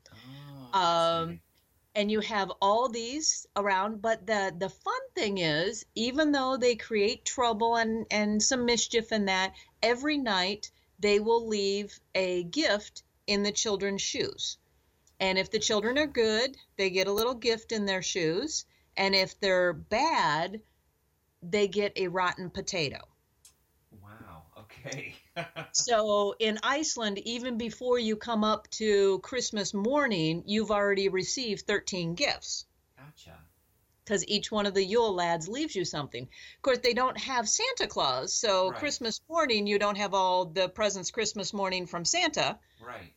Oh, 0.72 0.80
um, 0.80 1.40
and 1.94 2.10
you 2.10 2.20
have 2.20 2.52
all 2.62 2.88
these 2.88 3.46
around, 3.56 4.00
but 4.00 4.26
the 4.26 4.54
the 4.56 4.68
fun 4.68 5.00
thing 5.16 5.38
is, 5.38 5.84
even 5.96 6.30
though 6.30 6.56
they 6.56 6.76
create 6.76 7.24
trouble 7.24 7.74
and 7.74 8.06
and 8.10 8.40
some 8.40 8.64
mischief 8.64 9.10
in 9.10 9.24
that, 9.24 9.54
every 9.82 10.16
night 10.16 10.70
they 11.00 11.18
will 11.18 11.48
leave 11.48 11.98
a 12.14 12.44
gift 12.44 13.02
in 13.26 13.42
the 13.42 13.52
children's 13.52 14.02
shoes. 14.02 14.56
And 15.18 15.38
if 15.38 15.50
the 15.50 15.58
children 15.58 15.98
are 15.98 16.06
good, 16.06 16.56
they 16.76 16.90
get 16.90 17.08
a 17.08 17.12
little 17.12 17.34
gift 17.34 17.72
in 17.72 17.86
their 17.86 18.02
shoes. 18.02 18.64
And 18.96 19.14
if 19.14 19.38
they're 19.40 19.72
bad, 19.72 20.60
they 21.42 21.68
get 21.68 21.92
a 21.96 22.08
rotten 22.08 22.50
potato. 22.50 22.98
Wow. 24.02 24.42
Okay. 24.58 25.14
so 25.72 26.34
in 26.38 26.58
Iceland, 26.62 27.18
even 27.18 27.58
before 27.58 27.98
you 27.98 28.16
come 28.16 28.44
up 28.44 28.68
to 28.72 29.18
Christmas 29.20 29.74
morning, 29.74 30.42
you've 30.46 30.70
already 30.70 31.08
received 31.08 31.66
13 31.66 32.14
gifts. 32.14 32.66
Gotcha. 32.96 33.36
Because 34.04 34.26
each 34.26 34.50
one 34.50 34.66
of 34.66 34.74
the 34.74 34.84
Yule 34.84 35.14
lads 35.14 35.48
leaves 35.48 35.76
you 35.76 35.84
something. 35.84 36.24
Of 36.24 36.62
course, 36.62 36.78
they 36.78 36.94
don't 36.94 37.18
have 37.18 37.48
Santa 37.48 37.86
Claus, 37.86 38.34
so 38.34 38.70
right. 38.70 38.78
Christmas 38.78 39.20
morning 39.28 39.66
you 39.66 39.78
don't 39.78 39.98
have 39.98 40.14
all 40.14 40.46
the 40.46 40.68
presents 40.68 41.10
Christmas 41.10 41.52
morning 41.52 41.86
from 41.86 42.04
Santa. 42.04 42.58
Right 42.84 43.12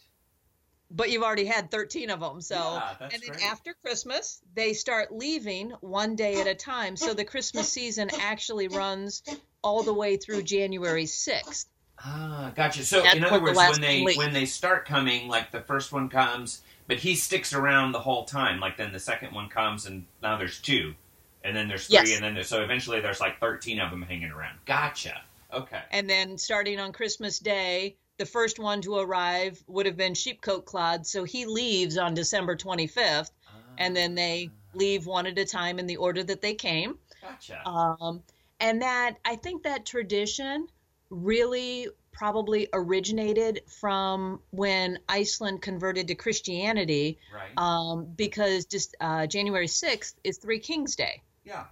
but 0.94 1.10
you've 1.10 1.24
already 1.24 1.46
had 1.46 1.72
13 1.72 2.10
of 2.12 2.20
them. 2.20 2.40
So, 2.40 2.56
yeah, 2.56 2.96
and 3.02 3.12
then 3.12 3.32
great. 3.32 3.44
after 3.44 3.74
Christmas, 3.84 4.42
they 4.56 4.74
start 4.74 5.12
leaving 5.12 5.72
one 5.82 6.16
day 6.16 6.40
at 6.40 6.48
a 6.48 6.56
time. 6.56 6.96
So 6.96 7.14
the 7.14 7.26
Christmas 7.26 7.68
season 7.68 8.10
actually 8.22 8.68
runs 8.68 9.24
all 9.64 9.82
the 9.84 9.94
way 9.94 10.18
through 10.18 10.44
January 10.44 11.06
6th. 11.06 11.66
Ah, 12.06 12.52
gotcha. 12.56 12.84
So 12.84 13.02
That's 13.02 13.16
in 13.16 13.24
other 13.24 13.42
words, 13.42 13.58
the 13.58 13.70
when 13.72 13.82
they 13.82 14.04
leave. 14.04 14.18
when 14.18 14.34
they 14.34 14.46
start 14.46 14.86
coming, 14.86 15.28
like 15.28 15.52
the 15.52 15.62
first 15.62 15.92
one 15.92 16.10
comes, 16.10 16.62
but 16.88 16.98
he 16.98 17.16
sticks 17.16 17.54
around 17.54 17.92
the 17.92 18.00
whole 18.00 18.26
time. 18.26 18.60
Like 18.60 18.78
then 18.78 18.92
the 18.92 19.00
second 19.00 19.34
one 19.34 19.50
comes, 19.50 19.86
and 19.86 20.06
now 20.22 20.38
there's 20.38 20.60
two, 20.60 20.96
and 21.44 21.56
then 21.56 21.68
there's 21.68 21.88
three, 21.88 21.96
yes. 21.96 22.16
and 22.16 22.24
then 22.24 22.34
there's, 22.34 22.50
so 22.50 22.62
eventually 22.62 23.00
there's 23.00 23.22
like 23.22 23.40
13 23.40 23.80
of 23.80 23.90
them 23.90 24.02
hanging 24.02 24.32
around. 24.32 24.58
Gotcha. 24.66 25.22
Okay. 25.54 25.82
And 25.92 26.10
then 26.10 26.38
starting 26.38 26.80
on 26.80 26.92
Christmas 26.92 27.40
Day, 27.40 27.96
the 28.18 28.26
first 28.26 28.60
one 28.60 28.82
to 28.82 28.96
arrive 28.96 29.64
would 29.68 29.86
have 29.86 29.98
been 29.98 30.14
Sheepcote 30.14 30.66
Clod, 30.66 31.06
so 31.06 31.24
he 31.24 31.46
leaves 31.46 31.98
on 31.98 32.14
December 32.14 32.56
25th, 32.56 33.32
and 33.78 33.96
then 33.96 34.16
they 34.16 34.50
ah. 34.52 34.78
leave 34.78 35.06
one 35.06 35.26
at 35.26 35.38
a 35.38 35.46
time 35.46 35.80
in 35.80 35.88
the 35.88 35.98
order 35.98 36.24
that 36.24 36.42
they 36.42 36.54
came. 36.54 36.98
Gotcha. 37.22 37.68
Um, 37.68 38.22
and 38.60 38.82
that 38.82 39.18
I 39.26 39.36
think 39.36 39.64
that 39.64 39.86
tradition 39.86 40.68
really 41.10 41.88
probably 42.12 42.68
originated 42.72 43.62
from 43.68 44.40
when 44.52 45.00
Iceland 45.10 45.62
converted 45.62 46.08
to 46.10 46.16
Christianity, 46.16 47.18
right. 47.34 47.58
um, 47.58 48.06
because 48.16 48.66
just 48.66 48.96
uh, 49.02 49.26
January 49.26 49.68
6th 49.68 50.14
is 50.24 50.38
Three 50.38 50.60
Kings 50.60 50.96
Day. 50.96 51.24
Yeah. 51.44 51.66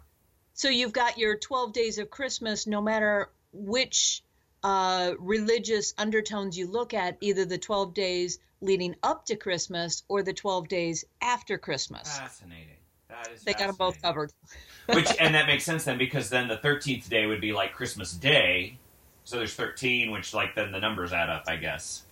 So 0.54 0.70
you've 0.70 0.94
got 0.94 1.18
your 1.18 1.38
12 1.38 1.74
days 1.74 1.98
of 2.00 2.10
Christmas, 2.10 2.68
no 2.68 2.82
matter 2.82 3.30
which 3.54 4.24
uh, 4.64 5.14
religious 5.20 5.94
undertones 5.98 6.58
you 6.58 6.68
look 6.68 6.94
at, 6.94 7.18
either 7.22 7.46
the 7.46 7.58
12 7.58 7.94
days 7.94 8.40
leading 8.62 8.96
up 9.04 9.26
to 9.26 9.36
Christmas 9.36 10.04
or 10.08 10.24
the 10.24 10.34
12 10.34 10.68
days 10.68 11.06
after 11.22 11.58
Christmas. 11.58 12.18
Fascinating. 12.18 12.78
That 13.10 13.30
is 13.34 13.44
they 13.44 13.54
got 13.54 13.68
them 13.68 13.76
both 13.76 14.02
covered. 14.02 14.32
Which 14.94 15.10
and 15.20 15.36
that 15.36 15.48
makes 15.48 15.64
sense 15.64 15.84
then 15.84 15.98
because 15.98 16.30
then 16.30 16.48
the 16.48 16.58
13th 16.58 17.10
day 17.10 17.26
would 17.26 17.42
be 17.42 17.54
like 17.54 17.74
Christmas 17.74 18.14
Day. 18.14 18.78
So 19.24 19.38
there's 19.38 19.54
13, 19.54 20.12
which 20.12 20.34
like 20.34 20.56
then 20.56 20.72
the 20.72 20.80
numbers 20.80 21.14
add 21.14 21.30
up, 21.30 21.44
I 21.48 21.56
guess. 21.56 22.04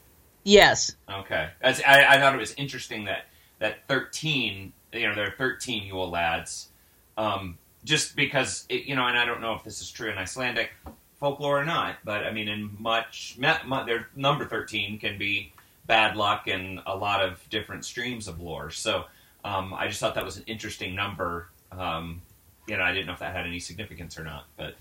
Yes. 0.44 0.96
Okay. 1.12 1.50
As, 1.60 1.82
I, 1.86 2.06
I 2.06 2.20
thought 2.20 2.36
it 2.36 2.40
was 2.40 2.54
interesting 2.54 3.06
that 3.06 3.26
that 3.58 3.88
13, 3.88 4.72
you 4.94 5.08
know, 5.08 5.16
there 5.16 5.28
are 5.28 5.36
13 5.38 5.84
Yule 5.88 6.10
lads. 6.10 6.70
Um, 7.18 7.58
just 7.84 8.16
because, 8.16 8.66
it, 8.70 8.86
you 8.86 8.96
know, 8.96 9.08
and 9.08 9.18
I 9.18 9.26
don't 9.26 9.42
know 9.42 9.54
if 9.54 9.64
this 9.64 9.82
is 9.82 9.92
true 9.92 10.10
in 10.10 10.18
Icelandic, 10.18 10.72
folklore 11.20 11.60
or 11.60 11.66
not. 11.66 11.98
But 12.04 12.24
I 12.24 12.32
mean, 12.32 12.48
in 12.48 12.76
much, 12.80 13.38
their 13.40 14.08
number 14.16 14.46
thirteen 14.46 15.00
can 15.00 15.18
be 15.18 15.54
bad 15.86 16.16
luck 16.16 16.48
and 16.48 16.80
a 16.86 16.96
lot 16.96 17.24
of 17.24 17.42
different 17.50 17.84
streams 17.84 18.28
of 18.28 18.40
lore. 18.40 18.70
So 18.70 19.06
um, 19.44 19.74
I 19.74 19.88
just 19.88 20.00
thought 20.00 20.16
that 20.16 20.26
was 20.26 20.38
an 20.38 20.44
interesting 20.46 20.96
number. 20.96 21.50
Um, 21.72 22.22
you 22.68 22.78
know, 22.78 22.84
I 22.84 22.94
didn't 22.94 23.08
know 23.08 23.14
if 23.14 23.20
that 23.20 23.36
had 23.36 23.46
any 23.46 23.60
significance 23.60 24.18
or 24.18 24.24
not, 24.24 24.46
but. 24.58 24.76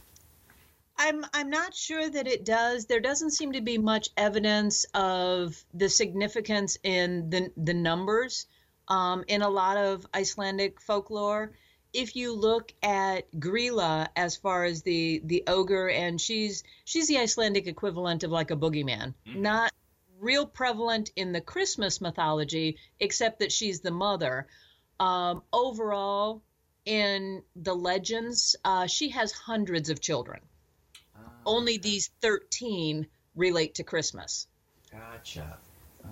I'm 1.00 1.24
I'm 1.32 1.48
not 1.48 1.74
sure 1.74 2.10
that 2.10 2.26
it 2.26 2.44
does. 2.44 2.86
There 2.86 2.98
doesn't 2.98 3.30
seem 3.30 3.52
to 3.52 3.60
be 3.60 3.78
much 3.78 4.10
evidence 4.16 4.84
of 4.94 5.56
the 5.72 5.88
significance 5.88 6.76
in 6.82 7.30
the 7.30 7.52
the 7.56 7.74
numbers 7.74 8.46
um, 8.88 9.22
in 9.28 9.42
a 9.42 9.48
lot 9.48 9.76
of 9.76 10.04
Icelandic 10.12 10.80
folklore 10.80 11.52
if 11.92 12.16
you 12.16 12.34
look 12.34 12.72
at 12.82 13.30
Grýla 13.32 14.08
as 14.16 14.36
far 14.36 14.64
as 14.64 14.82
the 14.82 15.20
the 15.24 15.44
ogre, 15.46 15.88
and 15.88 16.20
she's 16.20 16.62
she's 16.84 17.08
the 17.08 17.18
Icelandic 17.18 17.66
equivalent 17.66 18.24
of 18.24 18.30
like 18.30 18.50
a 18.50 18.56
boogeyman, 18.56 19.14
mm-hmm. 19.26 19.42
not 19.42 19.72
real 20.20 20.46
prevalent 20.46 21.10
in 21.16 21.32
the 21.32 21.40
Christmas 21.40 22.00
mythology, 22.00 22.76
except 23.00 23.38
that 23.40 23.52
she's 23.52 23.80
the 23.80 23.90
mother. 23.90 24.46
Um, 25.00 25.42
overall, 25.52 26.42
in 26.84 27.42
the 27.54 27.74
legends, 27.74 28.56
uh, 28.64 28.86
she 28.86 29.10
has 29.10 29.32
hundreds 29.32 29.90
of 29.90 30.00
children. 30.00 30.40
Oh, 31.16 31.30
Only 31.46 31.74
okay. 31.74 31.82
these 31.82 32.10
thirteen 32.20 33.06
relate 33.36 33.76
to 33.76 33.82
Christmas. 33.82 34.46
Gotcha. 34.90 35.58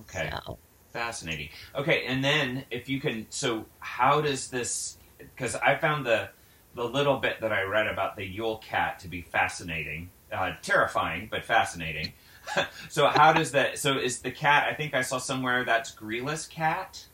Okay. 0.01 0.31
So. 0.47 0.59
Fascinating. 0.93 1.51
Okay, 1.75 2.07
and 2.07 2.25
then 2.25 2.65
if 2.71 2.89
you 2.89 3.01
can, 3.01 3.27
so 3.29 3.67
how 3.81 4.23
does 4.23 4.49
this 4.49 4.97
because 5.19 5.55
I 5.57 5.77
found 5.77 6.07
the 6.07 6.29
the 6.75 6.85
little 6.85 7.17
bit 7.17 7.41
that 7.41 7.53
I 7.53 7.63
read 7.63 7.87
about 7.87 8.17
the 8.17 8.25
Yule 8.25 8.59
cat 8.59 8.99
to 9.01 9.09
be 9.09 9.23
fascinating, 9.23 10.11
uh, 10.31 10.53
terrifying 10.63 11.29
but 11.31 11.45
fascinating. 11.45 12.13
so 12.89 13.09
how 13.09 13.33
does 13.33 13.53
that? 13.53 13.79
So 13.79 13.99
is 13.99 14.21
the 14.21 14.31
cat? 14.31 14.67
I 14.71 14.75
think 14.75 14.95
I 14.95 15.03
saw 15.03 15.19
somewhere 15.19 15.65
that's 15.65 15.95
Grýla's 15.95 16.47
cat. 16.47 17.05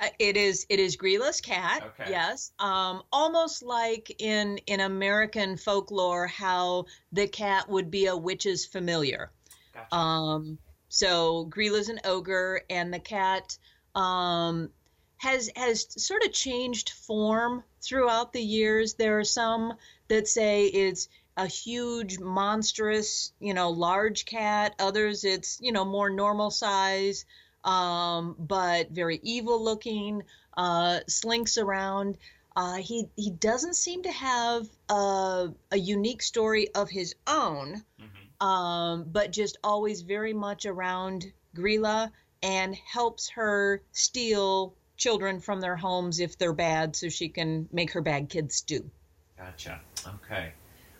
Uh, 0.00 0.08
it 0.18 0.36
is. 0.36 0.66
It 0.68 0.80
is 0.80 0.96
Grýla's 0.96 1.40
cat. 1.40 1.82
Okay. 1.82 2.10
Yes. 2.10 2.52
Um, 2.58 3.02
almost 3.12 3.62
like 3.62 4.14
in 4.20 4.58
in 4.66 4.80
American 4.80 5.56
folklore, 5.56 6.26
how 6.26 6.86
the 7.12 7.26
cat 7.26 7.68
would 7.68 7.90
be 7.90 8.06
a 8.06 8.16
witch's 8.16 8.64
familiar. 8.64 9.30
Gotcha. 9.72 9.94
Um, 9.94 10.58
so 10.88 11.46
Grýla's 11.50 11.88
an 11.88 12.00
ogre, 12.04 12.62
and 12.70 12.92
the 12.92 13.00
cat 13.00 13.56
um, 13.94 14.70
has 15.24 15.50
has 15.56 15.86
sort 16.02 16.22
of 16.22 16.32
changed 16.32 16.90
form 16.90 17.64
throughout 17.80 18.32
the 18.32 18.42
years. 18.42 18.94
There 18.94 19.18
are 19.18 19.24
some 19.24 19.74
that 20.08 20.28
say 20.28 20.66
it's 20.66 21.08
a 21.36 21.46
huge, 21.46 22.20
monstrous, 22.20 23.32
you 23.40 23.54
know, 23.54 23.70
large 23.70 24.26
cat. 24.26 24.74
Others, 24.78 25.24
it's 25.24 25.58
you 25.62 25.72
know 25.72 25.84
more 25.84 26.10
normal 26.10 26.50
size, 26.50 27.24
um, 27.64 28.36
but 28.38 28.90
very 28.90 29.18
evil 29.22 29.62
looking. 29.62 30.22
Uh, 30.56 31.00
slinks 31.08 31.58
around. 31.58 32.18
Uh, 32.54 32.76
he 32.76 33.06
he 33.16 33.30
doesn't 33.30 33.74
seem 33.74 34.02
to 34.02 34.12
have 34.12 34.68
a, 34.88 35.48
a 35.72 35.78
unique 35.78 36.22
story 36.22 36.68
of 36.74 36.90
his 36.90 37.14
own, 37.26 37.82
mm-hmm. 38.00 38.46
um, 38.46 39.04
but 39.10 39.32
just 39.32 39.56
always 39.64 40.02
very 40.02 40.34
much 40.34 40.66
around 40.66 41.32
Grýla 41.56 42.12
and 42.42 42.74
helps 42.74 43.30
her 43.30 43.82
steal 43.92 44.74
children 45.04 45.38
from 45.38 45.60
their 45.60 45.76
homes 45.76 46.18
if 46.18 46.38
they're 46.38 46.54
bad, 46.54 46.96
so 46.96 47.10
she 47.10 47.28
can 47.28 47.68
make 47.70 47.92
her 47.92 48.00
bad 48.00 48.30
kids 48.30 48.62
do. 48.62 48.90
Gotcha. 49.36 49.78
Okay. 50.06 50.54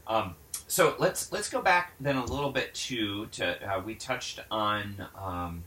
Um, 0.06 0.34
so 0.68 0.94
let's 0.98 1.32
let's 1.32 1.48
go 1.48 1.62
back 1.62 1.94
then 1.98 2.16
a 2.16 2.24
little 2.26 2.52
bit 2.52 2.74
to 2.74 3.24
to 3.32 3.44
uh, 3.66 3.80
we 3.80 3.94
touched 3.94 4.40
on 4.50 5.06
um, 5.16 5.64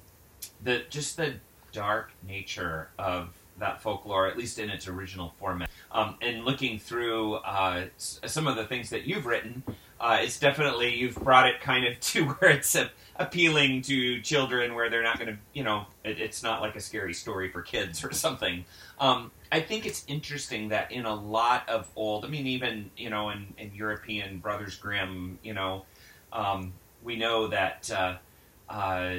the 0.64 0.84
just 0.92 1.18
the 1.18 1.34
dark 1.72 2.12
nature 2.28 2.90
of 3.00 3.30
that 3.58 3.82
folklore, 3.82 4.28
at 4.28 4.38
least 4.38 4.60
in 4.60 4.70
its 4.70 4.88
original 4.88 5.34
format. 5.40 5.68
Um, 5.92 6.18
and 6.22 6.46
looking 6.46 6.78
through 6.78 7.38
uh, 7.38 7.86
some 7.98 8.46
of 8.46 8.56
the 8.56 8.66
things 8.66 8.92
that 8.92 9.06
you've 9.06 9.26
written, 9.26 9.64
uh, 10.00 10.20
it's 10.22 10.40
definitely 10.40 10.96
you've 10.96 11.16
brought 11.16 11.48
it 11.48 11.62
kind 11.62 11.86
of 11.86 12.00
to 12.00 12.26
where 12.26 12.52
it's 12.52 12.76
a, 12.76 12.92
appealing 13.16 13.82
to 13.84 14.22
children, 14.22 14.76
where 14.76 14.90
they're 14.90 15.04
not 15.04 15.18
going 15.18 15.34
to, 15.34 15.38
you 15.54 15.64
know, 15.64 15.86
it, 16.04 16.20
it's 16.20 16.44
not 16.44 16.62
like 16.62 16.76
a 16.76 16.82
scary 16.82 17.14
story 17.14 17.52
for 17.52 17.62
kids 17.62 18.04
or 18.04 18.12
something. 18.14 18.66
Um, 19.00 19.32
I 19.52 19.62
think 19.62 19.86
it's 19.86 20.04
interesting 20.08 20.70
that 20.70 20.92
in 20.92 21.06
a 21.06 21.14
lot 21.14 21.68
of 21.70 21.90
old, 21.96 22.26
I 22.26 22.28
mean, 22.28 22.48
even 22.48 22.92
you 22.98 23.10
know, 23.10 23.30
in, 23.30 23.54
in 23.58 23.74
European 23.74 24.40
Brothers 24.40 24.76
Grimm, 24.76 25.40
you 25.44 25.54
know, 25.54 25.86
um, 26.34 26.74
we 27.04 27.16
know 27.16 27.48
that. 27.48 27.90
Uh, 27.92 28.18
uh 28.70 29.14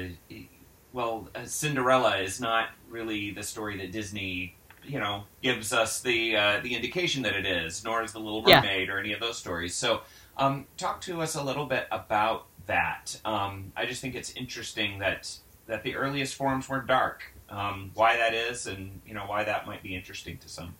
well, 0.91 1.29
uh, 1.35 1.45
Cinderella 1.45 2.17
is 2.17 2.41
not 2.41 2.69
really 2.89 3.31
the 3.31 3.43
story 3.43 3.77
that 3.77 3.91
Disney, 3.91 4.55
you 4.85 4.99
know, 4.99 5.23
gives 5.41 5.73
us 5.73 6.01
the 6.01 6.35
uh, 6.35 6.59
the 6.61 6.75
indication 6.75 7.23
that 7.23 7.35
it 7.35 7.45
is, 7.45 7.83
nor 7.83 8.03
is 8.03 8.11
the 8.11 8.19
Little 8.19 8.41
Mermaid 8.41 8.87
yeah. 8.87 8.93
or 8.93 8.99
any 8.99 9.13
of 9.13 9.19
those 9.19 9.37
stories. 9.37 9.75
So, 9.75 10.01
um, 10.37 10.65
talk 10.77 11.01
to 11.01 11.21
us 11.21 11.35
a 11.35 11.43
little 11.43 11.65
bit 11.65 11.87
about 11.91 12.47
that. 12.65 13.19
Um, 13.25 13.71
I 13.75 13.85
just 13.85 14.01
think 14.01 14.15
it's 14.15 14.31
interesting 14.31 14.99
that 14.99 15.37
that 15.67 15.83
the 15.83 15.95
earliest 15.95 16.35
forms 16.35 16.67
were 16.67 16.81
dark. 16.81 17.23
Um, 17.49 17.91
why 17.95 18.17
that 18.17 18.33
is, 18.33 18.67
and 18.67 19.01
you 19.05 19.13
know, 19.13 19.23
why 19.25 19.43
that 19.43 19.65
might 19.65 19.83
be 19.83 19.95
interesting 19.95 20.37
to 20.39 20.49
some. 20.49 20.75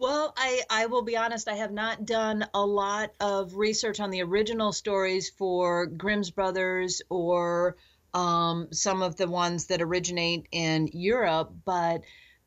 Well, 0.00 0.32
I, 0.34 0.62
I 0.70 0.86
will 0.86 1.02
be 1.02 1.18
honest, 1.18 1.46
I 1.46 1.56
have 1.56 1.72
not 1.72 2.06
done 2.06 2.46
a 2.54 2.64
lot 2.64 3.10
of 3.20 3.56
research 3.56 4.00
on 4.00 4.10
the 4.10 4.22
original 4.22 4.72
stories 4.72 5.28
for 5.28 5.84
Grimm's 5.84 6.30
Brothers 6.30 7.02
or 7.10 7.76
um, 8.14 8.68
some 8.72 9.02
of 9.02 9.16
the 9.16 9.28
ones 9.28 9.66
that 9.66 9.82
originate 9.82 10.46
in 10.52 10.88
Europe, 10.94 11.52
but 11.66 12.00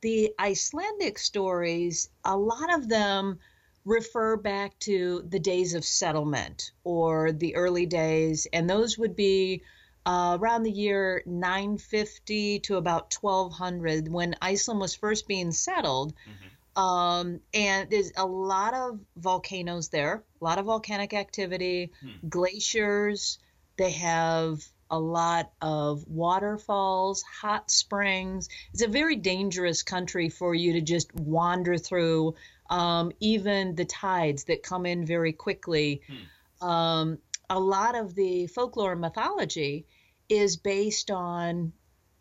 the 0.03 0.33
Icelandic 0.37 1.17
stories, 1.17 2.09
a 2.25 2.35
lot 2.35 2.73
of 2.73 2.89
them 2.89 3.39
refer 3.85 4.35
back 4.35 4.77
to 4.79 5.23
the 5.29 5.39
days 5.39 5.73
of 5.73 5.85
settlement 5.85 6.71
or 6.83 7.31
the 7.31 7.55
early 7.55 7.85
days, 7.85 8.45
and 8.51 8.69
those 8.69 8.97
would 8.97 9.15
be 9.15 9.63
uh, 10.05 10.37
around 10.39 10.63
the 10.63 10.71
year 10.71 11.23
950 11.25 12.59
to 12.59 12.75
about 12.75 13.15
1200 13.21 14.11
when 14.11 14.35
Iceland 14.41 14.81
was 14.81 14.93
first 14.93 15.25
being 15.25 15.53
settled. 15.53 16.13
Mm-hmm. 16.13 16.83
Um, 16.83 17.39
and 17.53 17.89
there's 17.89 18.11
a 18.17 18.25
lot 18.25 18.73
of 18.73 18.99
volcanoes 19.15 19.87
there, 19.87 20.21
a 20.41 20.43
lot 20.43 20.59
of 20.59 20.65
volcanic 20.65 21.13
activity, 21.13 21.91
hmm. 22.01 22.27
glaciers. 22.27 23.37
They 23.77 23.91
have 23.91 24.65
a 24.93 24.99
lot 24.99 25.51
of 25.59 26.07
waterfalls, 26.07 27.23
hot 27.23 27.71
springs. 27.71 28.47
It's 28.73 28.83
a 28.83 28.87
very 28.87 29.15
dangerous 29.15 29.81
country 29.81 30.29
for 30.29 30.53
you 30.53 30.73
to 30.73 30.81
just 30.81 31.13
wander 31.15 31.79
through. 31.79 32.35
Um, 32.69 33.11
even 33.19 33.73
the 33.73 33.85
tides 33.85 34.43
that 34.45 34.61
come 34.61 34.85
in 34.85 35.03
very 35.03 35.33
quickly. 35.33 36.03
Hmm. 36.07 36.67
Um, 36.67 37.17
a 37.49 37.59
lot 37.59 37.95
of 37.95 38.13
the 38.13 38.45
folklore 38.45 38.95
mythology 38.95 39.87
is 40.29 40.57
based 40.57 41.09
on 41.09 41.73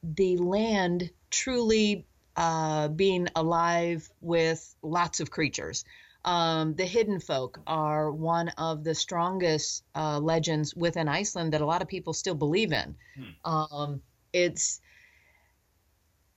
the 0.02 0.38
land 0.38 1.11
truly 1.30 2.06
uh, 2.37 2.88
being 2.88 3.28
alive 3.37 4.11
with 4.22 4.74
lots 4.82 5.20
of 5.20 5.30
creatures. 5.30 5.85
Um, 6.24 6.74
the 6.74 6.87
hidden 6.87 7.18
folk 7.18 7.61
are 7.66 8.12
one 8.12 8.48
of 8.50 8.85
the 8.85 8.94
strongest 8.94 9.85
uh, 9.94 10.20
legends 10.20 10.74
within 10.74 11.08
Iceland 11.08 11.52
that 11.52 11.61
a 11.61 11.66
lot 11.66 11.82
of 11.82 11.88
people 11.88 12.12
still 12.12 12.37
believe 12.37 12.72
in. 12.72 12.96
Hmm. 13.16 13.50
Um, 13.52 14.02
it's 14.32 14.80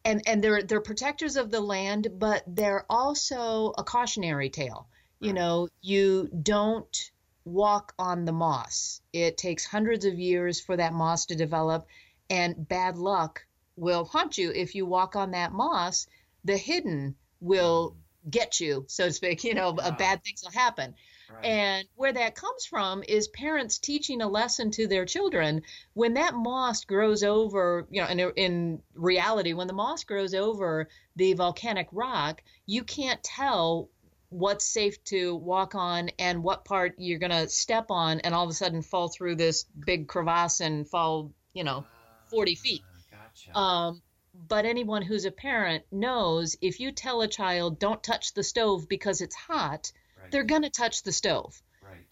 and 0.03 0.21
and 0.27 0.43
they're 0.43 0.63
they're 0.63 0.81
protectors 0.81 1.35
of 1.35 1.51
the 1.51 1.59
land, 1.61 2.07
but 2.17 2.43
they're 2.47 2.85
also 2.89 3.73
a 3.77 3.83
cautionary 3.83 4.49
tale. 4.49 4.87
You 5.21 5.33
know, 5.33 5.69
you 5.81 6.29
don't 6.43 7.11
walk 7.45 7.93
on 7.97 8.25
the 8.25 8.31
moss. 8.31 9.01
It 9.11 9.37
takes 9.37 9.65
hundreds 9.65 10.05
of 10.05 10.19
years 10.19 10.61
for 10.61 10.77
that 10.77 10.93
moss 10.93 11.25
to 11.27 11.35
develop, 11.35 11.87
and 12.29 12.67
bad 12.67 12.97
luck 12.97 13.45
will 13.75 14.05
haunt 14.05 14.37
you 14.37 14.51
if 14.51 14.75
you 14.75 14.85
walk 14.85 15.15
on 15.15 15.31
that 15.31 15.51
moss. 15.51 16.05
The 16.43 16.57
hidden 16.57 17.15
will 17.39 17.91
hmm 17.91 18.04
get 18.29 18.59
you, 18.59 18.85
so 18.87 19.05
to 19.05 19.13
speak. 19.13 19.43
You 19.43 19.53
know, 19.53 19.71
wow. 19.71 19.91
bad 19.91 20.23
things 20.23 20.43
will 20.43 20.51
happen. 20.51 20.95
Right. 21.33 21.45
And 21.45 21.87
where 21.95 22.13
that 22.13 22.35
comes 22.35 22.65
from 22.65 23.03
is 23.07 23.27
parents 23.27 23.79
teaching 23.79 24.21
a 24.21 24.27
lesson 24.27 24.71
to 24.71 24.87
their 24.87 25.05
children. 25.05 25.63
When 25.93 26.15
that 26.15 26.35
moss 26.35 26.85
grows 26.85 27.23
over, 27.23 27.87
you 27.89 28.01
know, 28.01 28.07
in, 28.07 28.19
in 28.35 28.81
reality, 28.93 29.53
when 29.53 29.67
the 29.67 29.73
moss 29.73 30.03
grows 30.03 30.33
over 30.33 30.87
the 31.15 31.33
volcanic 31.33 31.87
rock, 31.91 32.43
you 32.65 32.83
can't 32.83 33.21
tell 33.23 33.89
what's 34.29 34.65
safe 34.65 35.03
to 35.05 35.35
walk 35.35 35.75
on 35.75 36.09
and 36.19 36.43
what 36.43 36.65
part 36.65 36.95
you're 36.97 37.19
going 37.19 37.31
to 37.31 37.47
step 37.47 37.85
on 37.89 38.19
and 38.19 38.35
all 38.35 38.43
of 38.43 38.49
a 38.49 38.53
sudden 38.53 38.81
fall 38.81 39.07
through 39.07 39.35
this 39.35 39.65
big 39.85 40.07
crevasse 40.07 40.59
and 40.59 40.87
fall, 40.87 41.31
you 41.53 41.63
know, 41.63 41.85
40 42.29 42.55
feet. 42.55 42.81
Gotcha. 43.11 43.57
Um, 43.57 44.01
but 44.47 44.65
anyone 44.65 45.01
who's 45.01 45.25
a 45.25 45.31
parent 45.31 45.83
knows 45.91 46.55
if 46.61 46.79
you 46.79 46.91
tell 46.91 47.21
a 47.21 47.27
child 47.27 47.79
don't 47.79 48.03
touch 48.03 48.33
the 48.33 48.43
stove 48.43 48.87
because 48.87 49.21
it's 49.21 49.35
hot, 49.35 49.91
right. 50.19 50.31
they're 50.31 50.43
going 50.43 50.63
to 50.63 50.69
touch 50.69 51.03
the 51.03 51.11
stove. 51.11 51.61
Right. 51.81 52.07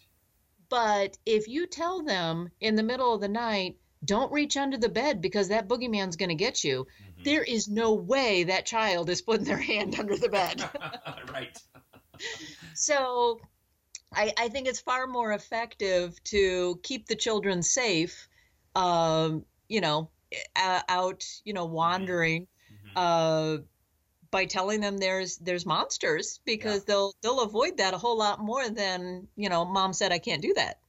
But 0.69 1.17
if 1.25 1.47
you 1.47 1.67
tell 1.67 2.03
them 2.03 2.49
in 2.59 2.75
the 2.75 2.83
middle 2.83 3.13
of 3.13 3.21
the 3.21 3.27
night, 3.27 3.77
don't 4.03 4.31
reach 4.31 4.57
under 4.57 4.77
the 4.77 4.89
bed 4.89 5.21
because 5.21 5.49
that 5.49 5.67
boogeyman's 5.67 6.15
going 6.15 6.29
to 6.29 6.35
get 6.35 6.63
you, 6.63 6.85
mm-hmm. 6.85 7.23
there 7.23 7.43
is 7.43 7.67
no 7.67 7.93
way 7.93 8.45
that 8.45 8.65
child 8.65 9.09
is 9.09 9.21
putting 9.21 9.45
their 9.45 9.57
hand 9.71 9.99
under 9.99 10.17
the 10.17 10.29
bed. 10.29 10.63
right. 11.33 11.57
so 12.73 13.39
I, 14.13 14.33
I, 14.37 14.49
think 14.49 14.67
it's 14.67 14.79
far 14.79 15.07
more 15.07 15.31
effective 15.31 16.21
to 16.25 16.79
keep 16.83 17.07
the 17.07 17.15
children 17.15 17.63
safe, 17.63 18.27
um, 18.75 19.45
you 19.67 19.81
know, 19.81 20.09
uh, 20.55 20.81
out, 20.89 21.25
you 21.43 21.53
know, 21.53 21.65
wandering, 21.65 22.47
mm-hmm. 22.71 22.97
uh, 22.97 23.57
by 24.31 24.45
telling 24.45 24.81
them 24.81 24.97
there's 24.97 25.37
there's 25.37 25.65
monsters 25.65 26.39
because 26.43 26.79
yeah. 26.79 26.85
they'll 26.87 27.13
they'll 27.21 27.41
avoid 27.41 27.77
that 27.77 27.93
a 27.93 27.97
whole 27.97 28.17
lot 28.17 28.39
more 28.39 28.67
than 28.69 29.27
you 29.35 29.47
know. 29.47 29.63
Mom 29.63 29.93
said 29.93 30.11
I 30.11 30.19
can't 30.19 30.41
do 30.41 30.53
that. 30.55 30.79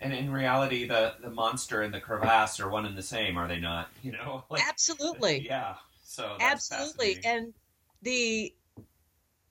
And 0.00 0.12
in 0.12 0.30
reality, 0.30 0.86
the 0.86 1.14
the 1.22 1.30
monster 1.30 1.82
and 1.82 1.92
the 1.92 2.00
crevasse 2.00 2.60
are 2.60 2.68
one 2.68 2.86
and 2.86 2.96
the 2.96 3.02
same, 3.02 3.36
are 3.36 3.48
they 3.48 3.58
not? 3.58 3.88
You 4.02 4.12
know, 4.12 4.44
like, 4.50 4.66
absolutely. 4.68 5.40
Yeah. 5.46 5.74
So 6.02 6.36
absolutely, 6.40 7.20
and 7.24 7.54
the 8.02 8.52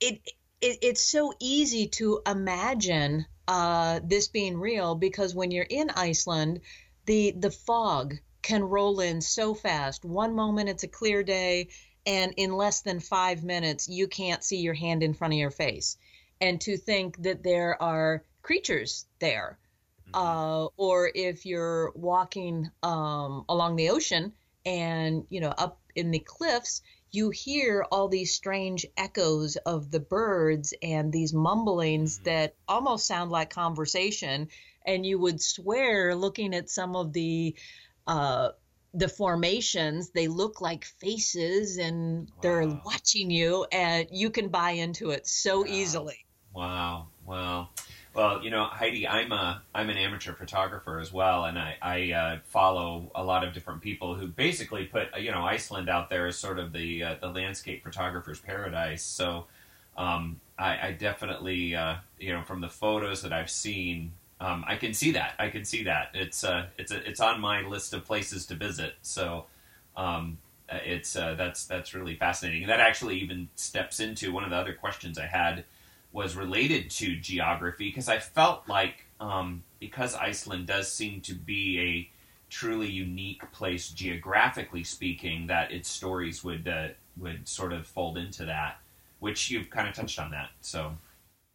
it, 0.02 0.20
it 0.62 0.78
it's 0.82 1.02
so 1.02 1.34
easy 1.40 1.88
to 1.88 2.22
imagine 2.28 3.26
uh, 3.48 4.02
this 4.04 4.28
being 4.28 4.58
real 4.58 4.94
because 4.94 5.34
when 5.34 5.52
you're 5.52 5.66
in 5.70 5.90
Iceland, 5.92 6.60
the 7.06 7.32
the 7.32 7.50
fog 7.50 8.16
can 8.42 8.64
roll 8.64 9.00
in 9.00 9.22
so 9.22 9.54
fast. 9.54 10.06
One 10.06 10.36
moment 10.36 10.70
it's 10.70 10.84
a 10.84 10.88
clear 10.88 11.24
day, 11.24 11.70
and 12.06 12.34
in 12.38 12.54
less 12.54 12.82
than 12.82 13.00
five 13.00 13.44
minutes, 13.44 13.90
you 13.90 14.08
can't 14.08 14.44
see 14.44 14.58
your 14.58 14.74
hand 14.74 15.04
in 15.04 15.14
front 15.14 15.34
of 15.34 15.40
your 15.40 15.52
face. 15.52 15.98
And 16.42 16.62
to 16.62 16.78
think 16.78 17.22
that 17.24 17.44
there 17.44 17.82
are 17.82 18.24
creatures 18.42 19.06
there, 19.20 19.60
mm-hmm. 20.08 20.20
uh, 20.20 20.66
or 20.78 21.12
if 21.14 21.46
you're 21.46 21.92
walking 21.96 22.72
um, 22.82 23.44
along 23.50 23.76
the 23.76 23.90
ocean 23.90 24.34
and, 24.66 25.26
you 25.30 25.42
know, 25.42 25.54
up 25.58 25.82
in 25.96 26.12
the 26.12 26.20
cliffs, 26.20 26.82
you 27.12 27.32
hear 27.32 27.86
all 27.92 28.08
these 28.08 28.34
strange 28.34 28.86
echoes 28.96 29.58
of 29.58 29.92
the 29.92 30.00
birds 30.00 30.74
and 30.82 31.12
these 31.12 31.34
mumblings 31.34 32.16
mm-hmm. 32.16 32.26
that 32.26 32.56
almost 32.68 33.06
sound 33.06 33.32
like 33.32 33.50
conversation. 33.50 34.48
And 34.86 35.06
you 35.06 35.20
would 35.20 35.42
swear, 35.42 36.16
looking 36.16 36.56
at 36.56 36.70
some 36.70 36.96
of 36.96 37.12
the 37.12 37.56
uh, 38.10 38.50
the 38.96 39.08
formations 39.08 40.10
they 40.10 40.28
look 40.28 40.62
like 40.62 40.84
faces 40.84 41.78
and 41.78 42.28
wow. 42.28 42.36
they're 42.42 42.68
watching 42.84 43.30
you 43.30 43.64
and 43.72 44.08
you 44.12 44.32
can 44.32 44.50
buy 44.50 44.72
into 44.72 45.12
it 45.12 45.28
so 45.28 45.60
wow. 45.60 45.66
easily 45.68 46.26
wow 46.56 47.06
wow 47.24 47.70
well 48.16 48.44
you 48.44 48.50
know 48.50 48.66
heidi 48.66 49.08
i'm 49.08 49.32
a 49.32 49.62
i'm 49.76 49.92
an 49.92 49.98
amateur 49.98 50.34
photographer 50.34 50.98
as 51.00 51.14
well 51.14 51.46
and 51.46 51.60
i 51.60 51.78
i 51.84 52.12
uh, 52.12 52.40
follow 52.46 53.12
a 53.14 53.24
lot 53.24 53.44
of 53.44 53.54
different 53.54 53.80
people 53.80 54.16
who 54.16 54.26
basically 54.26 54.86
put 54.86 55.08
you 55.20 55.30
know 55.30 55.46
iceland 55.46 55.88
out 55.88 56.10
there 56.10 56.26
as 56.26 56.36
sort 56.36 56.58
of 56.58 56.74
the 56.74 57.04
uh, 57.04 57.16
the 57.22 57.28
landscape 57.28 57.84
photographer's 57.84 58.40
paradise 58.40 59.04
so 59.04 59.46
um, 59.98 60.40
I, 60.58 60.88
I, 60.88 60.92
definitely 60.94 61.76
uh, 61.76 61.98
you 62.18 62.34
know 62.34 62.42
from 62.44 62.62
the 62.62 62.70
photos 62.70 63.22
that 63.22 63.34
i've 63.34 63.52
seen 63.52 64.14
um, 64.40 64.64
I 64.68 64.76
can 64.76 64.94
see 64.94 65.12
that. 65.12 65.34
I 65.38 65.50
can 65.50 65.66
see 65.66 65.84
that. 65.84 66.12
It's 66.14 66.44
uh, 66.44 66.68
it's 66.78 66.92
a, 66.92 67.08
it's 67.08 67.20
on 67.20 67.42
my 67.42 67.62
list 67.62 67.94
of 67.94 68.06
places 68.06 68.46
to 68.48 68.56
visit. 68.56 68.96
So 69.02 69.46
um, 69.98 70.38
uh, 70.72 70.78
it's 70.86 71.16
uh, 71.16 71.36
that's 71.36 71.66
that's 71.66 71.94
really 71.94 72.16
fascinating. 72.16 72.64
And 72.64 72.72
that 72.72 72.80
actually 72.80 73.20
even 73.20 73.50
steps 73.56 74.00
into 74.00 74.32
one 74.32 74.44
of 74.44 74.50
the 74.50 74.56
other 74.56 74.74
questions 74.74 75.18
I 75.20 75.26
had 75.26 75.66
was 76.12 76.36
related 76.36 76.90
to 76.90 77.16
geography 77.18 77.90
because 77.90 78.10
I 78.10 78.20
felt 78.20 78.68
like 78.68 79.06
um, 79.20 79.64
because 79.80 80.16
Iceland 80.16 80.68
does 80.68 80.92
seem 80.92 81.22
to 81.22 81.34
be 81.34 81.80
a 81.80 82.10
truly 82.50 82.90
unique 82.90 83.52
place 83.52 83.90
geographically 83.90 84.84
speaking, 84.84 85.48
that 85.48 85.72
its 85.72 85.90
stories 85.90 86.44
would 86.44 86.68
uh, 86.68 86.90
would 87.18 87.48
sort 87.48 87.74
of 87.74 87.86
fold 87.86 88.18
into 88.18 88.46
that, 88.46 88.80
which 89.20 89.52
you've 89.52 89.70
kind 89.70 89.88
of 89.88 89.96
touched 89.96 90.20
on 90.20 90.32
that. 90.32 90.50
So 90.62 90.98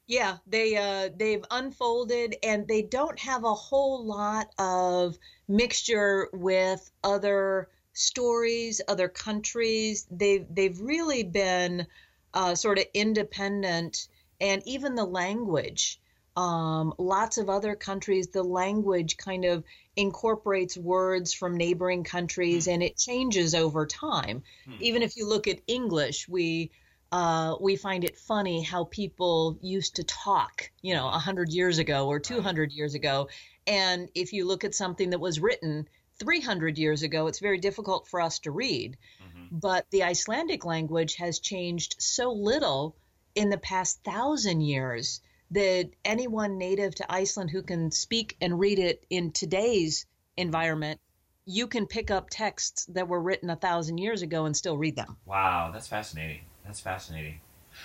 yeah, 0.07 0.37
they 0.47 0.77
uh, 0.77 1.11
they've 1.17 1.45
unfolded, 1.51 2.37
and 2.43 2.69
they 2.69 2.83
don't 2.83 3.19
have 3.19 3.45
a 3.45 3.55
whole 3.55 4.05
lot 4.05 4.49
of 4.59 5.19
mixture 5.49 6.29
with 6.33 6.91
other 7.03 7.69
stories, 7.95 8.81
other 8.87 9.09
countries. 9.09 10.07
They've 10.11 10.47
they've 10.51 10.79
really 10.79 11.23
been 11.23 11.87
uh, 12.35 12.55
sort 12.55 12.79
of 12.79 12.85
independent, 12.93 14.09
and 14.41 14.63
even 14.67 14.95
the 14.95 15.05
language. 15.07 16.01
Um, 16.37 16.93
lots 16.99 17.39
of 17.39 17.49
other 17.49 17.77
countries, 17.77 18.27
the 18.27 18.43
language 18.43 19.17
kind 19.17 19.45
of 19.45 19.63
incorporates 19.95 20.77
words 20.77 21.33
from 21.33 21.57
neighboring 21.57 22.03
countries, 22.03 22.67
mm. 22.67 22.75
and 22.75 22.83
it 22.83 22.97
changes 22.97 23.55
over 23.55 23.87
time. 23.87 24.43
Mm. 24.69 24.81
Even 24.81 25.03
if 25.03 25.17
you 25.17 25.29
look 25.29 25.47
at 25.47 25.61
English, 25.69 26.29
we 26.29 26.73
uh, 27.15 27.55
we 27.61 27.77
find 27.77 28.03
it 28.03 28.19
funny 28.19 28.61
how 28.61 28.87
people 28.87 29.57
used 29.63 29.95
to 29.95 30.03
talk, 30.03 30.69
you 30.83 30.95
know, 30.95 31.05
100 31.05 31.53
years 31.53 31.79
ago 31.79 32.09
or 32.09 32.19
200 32.19 32.73
years 32.73 32.95
ago. 32.95 33.29
And 33.69 34.09
if 34.17 34.33
you 34.33 34.45
look 34.45 34.65
at 34.65 34.75
something 34.75 35.11
that 35.11 35.21
was 35.21 35.39
written 35.39 35.87
300 36.19 36.77
years 36.77 37.05
ago, 37.05 37.29
it's 37.29 37.39
very 37.39 37.59
difficult 37.59 38.09
for 38.09 38.21
us 38.21 38.41
to 38.41 38.51
read. 38.51 38.97
Mm-hmm. 39.23 39.59
But 39.59 39.89
the 39.93 40.03
Icelandic 40.03 40.65
language 40.65 41.15
has 41.15 41.39
changed 41.39 41.95
so 42.01 42.33
little 42.33 42.97
in 43.37 43.49
the 43.49 43.59
past 43.59 44.03
thousand 44.03 44.63
years 44.63 45.21
that 45.53 45.91
anyone 46.05 46.59
native 46.59 46.97
to 46.97 47.07
Iceland 47.09 47.51
who 47.51 47.63
can 47.63 47.93
speak 47.93 48.37
and 48.41 48.59
read 48.59 48.81
it 48.81 49.07
in 49.09 49.31
today's 49.31 50.05
environment, 50.37 51.01
you 51.45 51.69
can 51.69 51.87
pick 51.87 52.11
up 52.11 52.29
texts 52.29 52.87
that 52.87 53.07
were 53.07 53.23
written 53.23 53.51
a 53.51 53.57
thousand 53.57 53.99
years 53.99 54.23
ago 54.23 54.47
and 54.47 54.57
still 54.57 54.77
read 54.77 54.97
them. 54.97 55.17
Wow, 55.27 55.71
that's 55.73 55.87
fascinating. 55.87 56.41
That's 56.65 56.81
fascinating. 56.81 57.41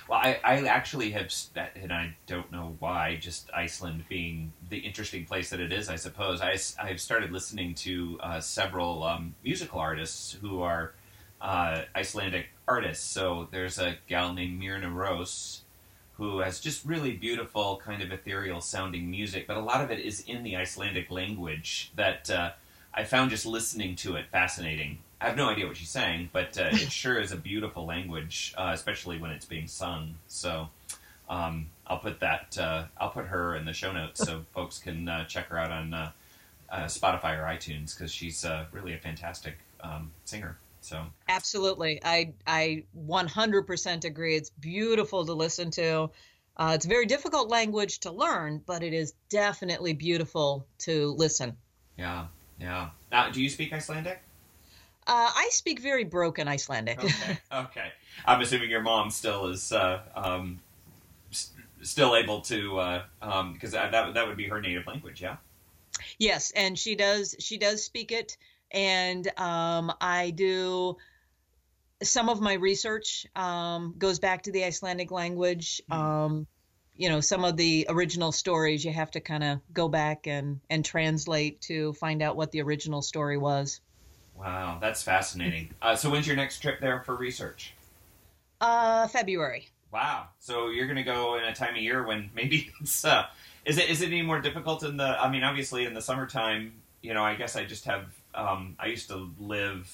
Well, 0.08 0.20
I, 0.20 0.40
I 0.44 0.68
actually 0.68 1.12
have, 1.12 1.34
and 1.76 1.92
I 1.92 2.16
don't 2.28 2.52
know 2.52 2.76
why, 2.80 3.18
just 3.20 3.50
Iceland 3.54 4.06
being 4.08 4.54
the 4.70 4.78
interesting 4.78 5.26
place 5.26 5.50
that 5.50 5.60
it 5.60 5.74
is, 5.74 5.90
I 5.90 5.96
suppose. 5.96 6.42
I, 6.42 6.58
I've 6.82 7.02
started 7.02 7.32
listening 7.32 7.74
to 7.76 8.20
uh, 8.22 8.40
several 8.40 9.04
um, 9.04 9.36
musical 9.44 9.80
artists 9.80 10.38
who 10.42 10.62
are 10.62 10.94
uh, 11.42 11.84
Icelandic 11.96 12.48
artists. 12.68 13.06
So 13.06 13.48
there's 13.52 13.80
a 13.80 13.98
gal 14.08 14.34
named 14.34 14.62
Myrra 14.62 14.82
Rós 14.82 15.62
who 16.14 16.40
has 16.40 16.60
just 16.60 16.86
really 16.86 17.14
beautiful, 17.14 17.78
kind 17.84 18.04
of 18.04 18.12
ethereal 18.12 18.60
sounding 18.60 19.10
music, 19.10 19.48
but 19.48 19.56
a 19.56 19.62
lot 19.62 19.82
of 19.82 19.90
it 19.90 20.00
is 20.00 20.20
in 20.28 20.44
the 20.44 20.56
Icelandic 20.56 21.10
language 21.10 21.92
that 21.96 22.30
uh, 22.30 22.52
I 22.94 23.06
found 23.06 23.32
just 23.32 23.46
listening 23.46 23.96
to 23.98 24.18
it 24.18 24.26
fascinating. 24.30 25.00
I 25.22 25.28
have 25.28 25.36
no 25.36 25.50
idea 25.50 25.68
what 25.68 25.76
she's 25.76 25.90
saying, 25.90 26.30
but 26.32 26.58
uh, 26.58 26.70
it 26.72 26.92
sure 26.92 27.20
is 27.20 27.32
a 27.32 27.38
beautiful 27.38 27.86
language, 27.86 28.54
uh, 28.58 28.72
especially 28.74 29.18
when 29.20 29.32
it's 29.32 29.46
being 29.46 29.68
sung. 29.68 30.16
So 30.28 30.70
um, 31.30 31.68
I'll 31.88 32.00
put 32.00 32.22
that. 32.22 32.58
Uh, 32.58 32.86
I'll 32.98 33.10
put 33.10 33.26
her 33.26 33.56
in 33.56 33.66
the 33.66 33.74
show 33.74 33.92
notes 33.92 34.26
so 34.26 34.46
folks 34.54 34.80
can 34.80 35.10
uh, 35.10 35.26
check 35.26 35.48
her 35.48 35.58
out 35.58 35.72
on 35.72 35.94
uh, 35.94 36.12
uh, 36.70 36.86
Spotify 36.86 37.38
or 37.38 37.44
iTunes 37.44 37.98
because 37.98 38.14
she's 38.14 38.46
really 38.72 38.94
a 38.94 38.98
fantastic 38.98 39.56
um, 39.82 40.12
singer. 40.24 40.58
So 40.82 41.06
absolutely, 41.28 42.00
I 42.06 42.32
I 42.48 42.84
100% 43.06 44.06
agree. 44.06 44.36
It's 44.38 44.50
beautiful 44.50 45.26
to 45.26 45.34
listen 45.34 45.70
to. 45.72 46.10
it's 46.58 46.86
a 46.86 46.88
very 46.88 47.06
difficult 47.06 47.50
language 47.50 48.00
to 48.00 48.12
learn, 48.12 48.62
but 48.66 48.84
it 48.84 48.94
is 48.94 49.14
definitely 49.28 49.92
beautiful 49.92 50.66
to 50.80 51.14
listen. 51.18 51.58
Yeah, 51.98 52.28
yeah. 52.62 52.92
Now, 53.12 53.30
do 53.30 53.44
you 53.44 53.50
speak 53.50 53.74
Icelandic? 53.74 54.22
Uh, 55.10 55.32
I 55.36 55.50
speak 55.52 55.80
very 55.80 56.04
broken 56.04 56.48
Icelandic. 56.48 57.04
okay. 57.04 57.40
okay. 57.52 57.92
I'm 58.26 58.42
assuming 58.42 58.70
your 58.70 58.84
mom 58.84 59.10
still 59.10 59.48
is 59.48 59.72
uh, 59.72 60.02
um, 60.16 60.60
s- 61.32 61.50
still 61.82 62.16
able 62.16 62.42
to 62.42 63.02
because 63.20 63.74
uh, 63.74 63.80
um, 63.80 63.92
that 63.92 64.14
that 64.14 64.28
would 64.28 64.38
be 64.38 64.48
her 64.48 64.62
native 64.62 64.86
language. 64.86 65.20
Yeah. 65.20 65.38
Yes, 66.20 66.52
and 66.52 66.78
she 66.78 66.94
does 66.94 67.36
she 67.40 67.58
does 67.58 67.84
speak 67.84 68.12
it, 68.12 68.38
and 68.70 69.28
um, 69.40 69.92
I 70.00 70.30
do. 70.30 70.98
Some 72.04 72.30
of 72.30 72.40
my 72.40 72.54
research 72.54 73.26
um, 73.36 73.96
goes 73.98 74.20
back 74.20 74.44
to 74.44 74.52
the 74.52 74.64
Icelandic 74.64 75.10
language. 75.10 75.82
Mm. 75.92 76.46
you 76.96 77.10
know, 77.10 77.20
some 77.20 77.46
of 77.46 77.58
the 77.58 77.88
original 77.90 78.32
stories 78.32 78.86
you 78.86 78.94
have 78.94 79.10
to 79.12 79.22
kind 79.22 79.44
of 79.44 79.60
go 79.74 79.88
back 79.90 80.28
and 80.28 80.60
and 80.70 80.86
translate 80.86 81.62
to 81.62 81.94
find 81.94 82.22
out 82.22 82.36
what 82.36 82.52
the 82.52 82.62
original 82.62 83.02
story 83.02 83.40
was. 83.40 83.82
Wow, 84.40 84.78
that's 84.80 85.04
fascinating. 85.04 85.72
Uh, 85.82 85.96
so 85.96 86.10
when's 86.10 86.28
your 86.28 86.36
next 86.36 86.60
trip 86.60 86.80
there 86.82 87.02
for 87.02 87.16
research? 87.16 87.74
Uh, 88.60 89.08
February. 89.08 89.68
Wow. 89.92 90.28
So 90.40 90.70
you're 90.70 90.88
going 90.88 90.98
to 90.98 91.04
go 91.04 91.38
in 91.38 91.46
a 91.46 91.54
time 91.54 91.76
of 91.76 91.82
year 91.82 92.06
when 92.06 92.30
maybe 92.36 92.72
it's 92.82 93.06
uh, 93.06 93.26
is 93.66 93.78
it 93.78 93.90
is 93.90 94.02
it 94.02 94.08
any 94.08 94.22
more 94.22 94.42
difficult 94.42 94.84
in 94.84 94.98
the? 94.98 95.04
I 95.04 95.30
mean, 95.30 95.44
obviously 95.44 95.86
in 95.86 95.94
the 95.94 96.02
summertime, 96.02 96.74
you 97.02 97.14
know, 97.14 97.24
I 97.24 97.36
guess 97.36 97.56
I 97.56 97.66
just 97.66 97.86
have. 97.86 98.06
Um, 98.36 98.76
I 98.80 98.88
used 98.88 99.08
to 99.10 99.32
live 99.40 99.94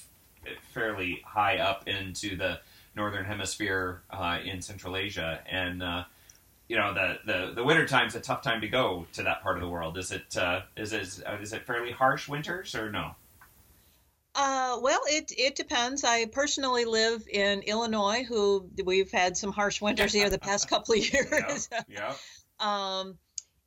fairly 0.72 1.22
high 1.24 1.58
up 1.58 1.88
into 1.88 2.36
the 2.36 2.60
northern 2.94 3.24
hemisphere 3.24 4.02
uh, 4.10 4.38
in 4.44 4.60
Central 4.62 4.96
Asia, 4.96 5.40
and 5.48 5.82
uh, 5.82 6.04
you 6.68 6.76
know 6.76 6.94
the, 6.94 7.18
the 7.26 7.52
the 7.54 7.64
winter 7.64 7.86
time's 7.86 8.14
a 8.14 8.20
tough 8.20 8.42
time 8.42 8.60
to 8.60 8.68
go 8.68 9.06
to 9.12 9.22
that 9.22 9.42
part 9.42 9.56
of 9.56 9.62
the 9.62 9.68
world. 9.68 9.98
Is 9.98 10.12
it 10.12 10.36
uh, 10.36 10.62
is 10.76 10.92
it 10.92 11.22
is 11.40 11.52
it 11.52 11.66
fairly 11.66 11.92
harsh 11.92 12.28
winters 12.28 12.74
or 12.74 12.90
no? 12.90 13.14
Uh, 14.36 14.78
well, 14.82 15.00
it 15.08 15.32
it 15.36 15.56
depends. 15.56 16.04
I 16.04 16.26
personally 16.26 16.84
live 16.84 17.26
in 17.30 17.62
Illinois, 17.62 18.22
who 18.22 18.68
we've 18.84 19.10
had 19.10 19.36
some 19.36 19.50
harsh 19.50 19.80
winters 19.80 20.12
here 20.12 20.28
the 20.28 20.38
past 20.38 20.68
couple 20.68 20.94
of 20.94 21.00
years. 21.12 21.68
yeah. 21.72 21.82
yeah. 21.88 22.14
um, 22.60 23.16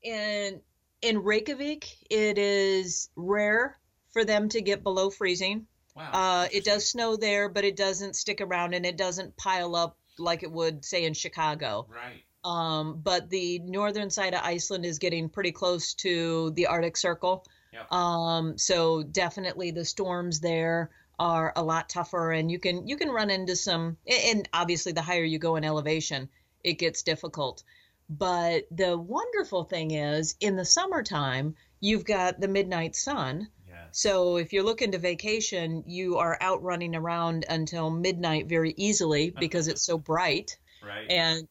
in 0.03 0.61
in 1.01 1.23
Reykjavik, 1.23 1.87
it 2.09 2.37
is 2.37 3.09
rare 3.15 3.79
for 4.11 4.25
them 4.25 4.49
to 4.49 4.61
get 4.61 4.83
below 4.83 5.09
freezing. 5.09 5.65
Wow. 5.95 6.11
Uh, 6.11 6.47
it 6.51 6.63
does 6.65 6.87
snow 6.87 7.15
there, 7.15 7.49
but 7.49 7.65
it 7.65 7.75
doesn't 7.75 8.15
stick 8.15 8.39
around 8.41 8.73
and 8.73 8.85
it 8.85 8.97
doesn't 8.97 9.35
pile 9.37 9.75
up 9.75 9.97
like 10.17 10.43
it 10.43 10.51
would, 10.51 10.85
say, 10.85 11.05
in 11.05 11.13
Chicago. 11.13 11.87
Right. 11.89 12.23
Um, 12.43 13.01
but 13.03 13.29
the 13.29 13.59
northern 13.59 14.09
side 14.09 14.33
of 14.33 14.41
Iceland 14.43 14.85
is 14.85 14.99
getting 14.99 15.29
pretty 15.29 15.51
close 15.51 15.93
to 15.95 16.51
the 16.51 16.67
Arctic 16.67 16.95
Circle. 16.95 17.45
Yep. 17.73 17.91
Um, 17.91 18.57
so 18.57 19.03
definitely 19.03 19.71
the 19.71 19.85
storms 19.85 20.39
there 20.39 20.89
are 21.19 21.51
a 21.55 21.63
lot 21.63 21.89
tougher, 21.89 22.31
and 22.31 22.49
you 22.49 22.59
can 22.59 22.87
you 22.87 22.97
can 22.97 23.09
run 23.09 23.29
into 23.29 23.55
some. 23.55 23.97
And 24.07 24.47
obviously, 24.53 24.93
the 24.93 25.01
higher 25.01 25.23
you 25.23 25.37
go 25.37 25.55
in 25.55 25.63
elevation, 25.63 26.29
it 26.63 26.73
gets 26.73 27.03
difficult. 27.03 27.63
But 28.09 28.65
the 28.71 28.97
wonderful 28.97 29.65
thing 29.65 29.91
is, 29.91 30.35
in 30.39 30.55
the 30.55 30.65
summertime, 30.65 31.55
you've 31.79 32.05
got 32.05 32.39
the 32.39 32.47
midnight 32.47 32.95
sun. 32.95 33.49
Yes. 33.67 33.87
So 33.91 34.37
if 34.37 34.51
you're 34.51 34.63
looking 34.63 34.93
to 34.93 34.97
vacation, 34.97 35.83
you 35.85 36.17
are 36.17 36.37
out 36.41 36.63
running 36.63 36.95
around 36.95 37.45
until 37.47 37.91
midnight 37.91 38.47
very 38.47 38.73
easily 38.77 39.29
because 39.39 39.67
it's 39.67 39.83
so 39.83 39.97
bright. 39.97 40.57
Right. 40.81 41.09
And 41.09 41.47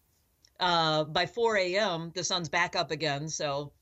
uh, 0.58 1.04
by 1.04 1.26
4 1.26 1.56
a.m., 1.58 2.10
the 2.14 2.24
sun's 2.24 2.48
back 2.48 2.74
up 2.74 2.90
again. 2.90 3.28
So 3.28 3.72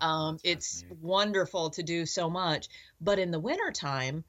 um, 0.00 0.38
it's 0.44 0.84
wonderful 1.00 1.70
to 1.70 1.82
do 1.82 2.06
so 2.06 2.30
much. 2.30 2.68
But 3.00 3.18
in 3.18 3.30
the 3.30 3.40
wintertime, 3.40 4.24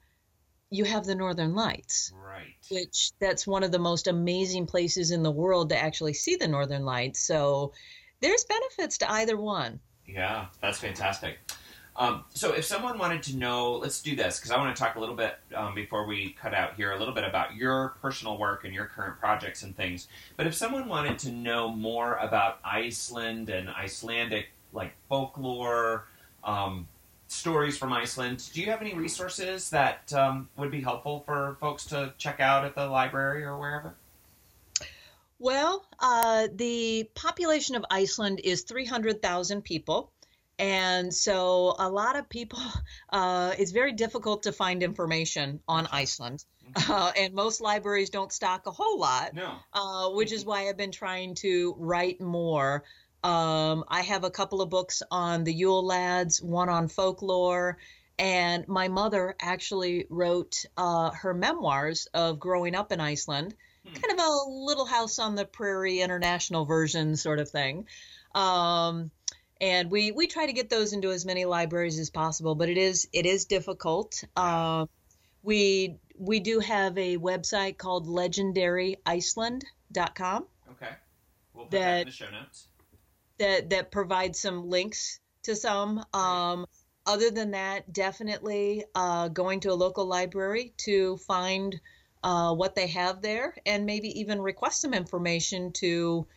you 0.71 0.85
have 0.85 1.05
the 1.05 1.15
northern 1.15 1.55
lights 1.55 2.13
right 2.23 2.55
which 2.69 3.11
that's 3.19 3.47
one 3.47 3.63
of 3.63 3.71
the 3.71 3.79
most 3.79 4.07
amazing 4.07 4.67
places 4.67 5.09
in 5.09 5.23
the 5.23 5.31
world 5.31 5.69
to 5.69 5.77
actually 5.77 6.13
see 6.13 6.35
the 6.35 6.47
northern 6.47 6.85
lights 6.85 7.19
so 7.19 7.73
there's 8.21 8.43
benefits 8.43 8.99
to 8.99 9.11
either 9.11 9.35
one 9.35 9.79
yeah 10.05 10.45
that's 10.61 10.79
fantastic 10.79 11.39
Um, 11.95 12.23
so, 12.33 12.53
if 12.53 12.63
someone 12.63 12.97
wanted 12.97 13.23
to 13.23 13.35
know, 13.35 13.73
let's 13.73 14.01
do 14.01 14.15
this 14.15 14.39
because 14.39 14.51
I 14.51 14.57
want 14.57 14.73
to 14.73 14.81
talk 14.81 14.95
a 14.95 15.01
little 15.01 15.17
bit 15.17 15.35
um, 15.53 15.75
before 15.75 16.07
we 16.07 16.29
cut 16.39 16.53
out 16.53 16.75
here, 16.75 16.93
a 16.93 16.97
little 16.97 17.13
bit 17.13 17.25
about 17.25 17.55
your 17.55 17.95
personal 18.01 18.37
work 18.37 18.63
and 18.63 18.73
your 18.73 18.85
current 18.85 19.19
projects 19.19 19.63
and 19.63 19.75
things. 19.75 20.07
But 20.37 20.47
if 20.47 20.53
someone 20.53 20.87
wanted 20.87 21.19
to 21.19 21.31
know 21.31 21.69
more 21.69 22.15
about 22.15 22.59
Iceland 22.63 23.49
and 23.49 23.67
Icelandic 23.69 24.47
like 24.73 24.93
folklore, 25.07 26.05
um, 26.43 26.87
stories 27.27 27.77
from 27.77 27.93
Iceland, 27.93 28.49
do 28.53 28.61
you 28.61 28.67
have 28.67 28.81
any 28.81 28.93
resources 28.93 29.69
that 29.69 30.11
um, 30.13 30.49
would 30.57 30.71
be 30.71 30.81
helpful 30.81 31.23
for 31.25 31.57
folks 31.59 31.85
to 31.85 32.13
check 32.17 32.39
out 32.39 32.65
at 32.65 32.75
the 32.75 32.87
library 32.87 33.43
or 33.43 33.57
wherever? 33.57 33.95
Well, 35.37 35.85
uh, 35.99 36.47
the 36.53 37.09
population 37.15 37.75
of 37.75 37.85
Iceland 37.89 38.41
is 38.43 38.63
300,000 38.63 39.61
people. 39.61 40.11
And 40.57 41.13
so 41.13 41.75
a 41.79 41.89
lot 41.89 42.17
of 42.17 42.27
people, 42.27 42.59
uh, 43.09 43.53
it's 43.57 43.71
very 43.71 43.93
difficult 43.93 44.43
to 44.43 44.51
find 44.51 44.83
information 44.83 45.61
on 45.67 45.87
Iceland. 45.91 46.43
Mm-hmm. 46.43 46.45
Uh, 46.91 47.11
and 47.17 47.33
most 47.33 47.61
libraries 47.61 48.11
don't 48.11 48.31
stock 48.31 48.67
a 48.67 48.71
whole 48.71 48.99
lot, 48.99 49.33
no. 49.33 49.55
uh, 49.73 50.09
which 50.09 50.31
is 50.31 50.45
why 50.45 50.69
I've 50.69 50.77
been 50.77 50.91
trying 50.91 51.33
to 51.35 51.73
write 51.79 52.21
more. 52.21 52.83
Um, 53.23 53.83
I 53.87 54.01
have 54.01 54.23
a 54.23 54.29
couple 54.29 54.61
of 54.61 54.69
books 54.69 55.03
on 55.11 55.43
the 55.43 55.53
Yule 55.53 55.85
Lads, 55.85 56.41
one 56.41 56.69
on 56.69 56.87
folklore, 56.87 57.77
and 58.17 58.67
my 58.67 58.87
mother 58.87 59.35
actually 59.41 60.05
wrote 60.09 60.65
uh, 60.77 61.11
her 61.11 61.33
memoirs 61.33 62.07
of 62.13 62.39
growing 62.39 62.75
up 62.75 62.91
in 62.91 62.99
Iceland, 62.99 63.55
hmm. 63.85 63.93
kind 63.93 64.19
of 64.19 64.25
a 64.25 64.49
Little 64.49 64.85
House 64.85 65.19
on 65.19 65.35
the 65.35 65.45
Prairie 65.45 66.01
international 66.01 66.65
version 66.65 67.15
sort 67.15 67.39
of 67.39 67.49
thing. 67.49 67.87
Um, 68.35 69.11
and 69.61 69.89
we 69.91 70.11
we 70.11 70.27
try 70.27 70.45
to 70.45 70.53
get 70.53 70.69
those 70.69 70.93
into 70.93 71.11
as 71.11 71.25
many 71.25 71.43
libraries 71.45 71.99
as 71.99 72.09
possible 72.09 72.55
but 72.55 72.69
it 72.69 72.77
is 72.77 73.09
it 73.11 73.25
is 73.25 73.43
difficult 73.45 74.23
uh, 74.35 74.85
we 75.43 75.97
we 76.17 76.39
do 76.39 76.59
have 76.59 76.97
a 76.97 77.17
website 77.17 77.77
called 77.77 78.07
legendaryiceland.com 78.07 80.45
okay 80.71 80.93
we'll 81.53 81.65
put 81.65 81.71
that, 81.71 81.79
that 81.79 82.01
in 82.01 82.07
the 82.07 82.11
show 82.11 82.31
notes 82.31 82.67
that 83.39 83.69
that 83.69 83.91
provides 83.91 84.39
some 84.39 84.69
links 84.69 85.19
to 85.43 85.55
some 85.55 86.03
um, 86.13 86.65
other 87.05 87.31
than 87.31 87.51
that 87.51 87.91
definitely 87.91 88.83
uh, 88.95 89.27
going 89.29 89.59
to 89.61 89.71
a 89.71 89.73
local 89.73 90.05
library 90.05 90.73
to 90.77 91.17
find 91.17 91.79
uh, 92.23 92.53
what 92.53 92.75
they 92.75 92.87
have 92.87 93.21
there 93.21 93.55
and 93.65 93.85
maybe 93.85 94.19
even 94.19 94.41
request 94.41 94.81
some 94.81 94.93
information 94.93 95.71
to 95.71 96.27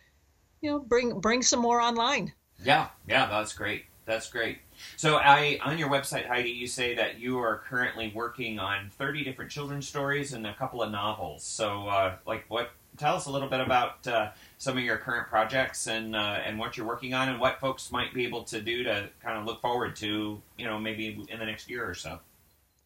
you 0.61 0.71
know 0.71 0.79
bring 0.79 1.21
bring 1.21 1.43
some 1.43 1.61
more 1.61 1.81
online 1.81 2.33
yeah, 2.65 2.89
yeah, 3.09 3.27
that's 3.27 3.53
great. 3.53 3.85
That's 4.05 4.29
great. 4.29 4.59
So, 4.97 5.17
I 5.17 5.59
on 5.65 5.79
your 5.79 5.89
website, 5.89 6.27
Heidi, 6.27 6.51
you 6.51 6.67
say 6.67 6.95
that 6.97 7.21
you 7.21 7.39
are 7.39 7.63
currently 7.69 8.13
working 8.15 8.59
on 8.59 8.91
thirty 8.91 9.23
different 9.23 9.51
children's 9.51 9.89
stories 9.89 10.33
and 10.33 10.47
a 10.47 10.55
couple 10.55 10.83
of 10.83 10.91
novels. 10.91 11.45
So, 11.45 11.87
uh, 11.87 12.17
like, 12.27 12.45
what? 12.49 12.71
Tell 12.99 13.15
us 13.15 13.27
a 13.27 13.31
little 13.31 13.49
bit 13.49 13.61
about 13.61 14.07
uh, 14.07 14.31
some 14.63 14.79
of 14.79 14.85
your 14.85 14.97
current 14.97 15.27
projects 15.27 15.89
and 15.89 16.15
uh, 16.15 16.39
and 16.47 16.57
what 16.57 16.77
you're 16.77 16.87
working 16.87 17.15
on, 17.15 17.29
and 17.29 17.41
what 17.41 17.59
folks 17.59 17.91
might 17.91 18.15
be 18.15 18.25
able 18.25 18.45
to 18.45 18.61
do 18.61 18.85
to 18.85 19.09
kind 19.21 19.37
of 19.37 19.45
look 19.45 19.61
forward 19.61 19.97
to, 19.97 20.41
you 20.57 20.65
know, 20.65 20.79
maybe 20.79 21.27
in 21.29 21.41
the 21.41 21.45
next 21.45 21.69
year 21.69 21.85
or 21.85 21.95
so. 21.95 22.21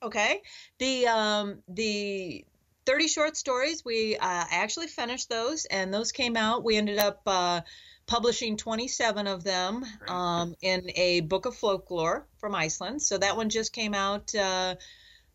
Okay, 0.02 0.40
the 0.78 1.06
um, 1.06 1.58
the 1.68 2.46
30 2.86 3.08
short 3.08 3.36
stories 3.36 3.84
we 3.84 4.16
uh, 4.16 4.44
actually 4.50 4.86
finished 4.86 5.28
those 5.28 5.66
and 5.66 5.92
those 5.92 6.12
came 6.12 6.36
out 6.36 6.62
we 6.62 6.76
ended 6.76 6.98
up 6.98 7.20
uh, 7.26 7.60
publishing 8.06 8.56
27 8.56 9.26
of 9.26 9.44
them 9.44 9.84
um, 10.08 10.54
in 10.62 10.88
a 10.94 11.20
book 11.22 11.44
of 11.44 11.56
folklore 11.56 12.26
from 12.38 12.54
Iceland. 12.54 13.02
So 13.02 13.18
that 13.18 13.36
one 13.36 13.50
just 13.50 13.74
came 13.74 13.92
out 13.92 14.34
uh, 14.34 14.76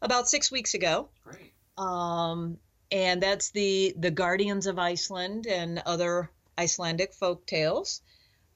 about 0.01 0.27
six 0.27 0.51
weeks 0.51 0.73
ago. 0.73 1.09
Great. 1.23 1.53
Um, 1.77 2.57
and 2.91 3.21
that's 3.21 3.51
the 3.51 3.93
the 3.97 4.11
Guardians 4.11 4.67
of 4.67 4.77
Iceland 4.77 5.47
and 5.47 5.81
other 5.85 6.29
Icelandic 6.57 7.13
folk 7.13 7.45
tales. 7.45 8.01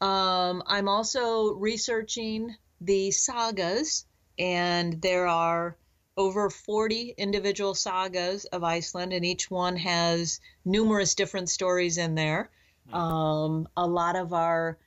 Um, 0.01 0.61
I'm 0.67 0.89
also 0.89 1.53
researching 1.53 2.55
the 2.81 3.11
sagas, 3.11 4.05
and 4.37 5.01
there 5.01 5.27
are 5.27 5.77
over 6.17 6.49
40 6.49 7.13
individual 7.17 7.75
sagas 7.75 8.45
of 8.45 8.63
Iceland, 8.63 9.13
and 9.13 9.25
each 9.25 9.49
one 9.49 9.77
has 9.77 10.39
numerous 10.63 11.15
different 11.15 11.49
stories 11.49 11.97
in 11.97 12.15
there. 12.15 12.49
Um, 12.93 13.67
a 13.75 13.87
lot 13.87 14.15
of 14.15 14.33
our 14.33 14.77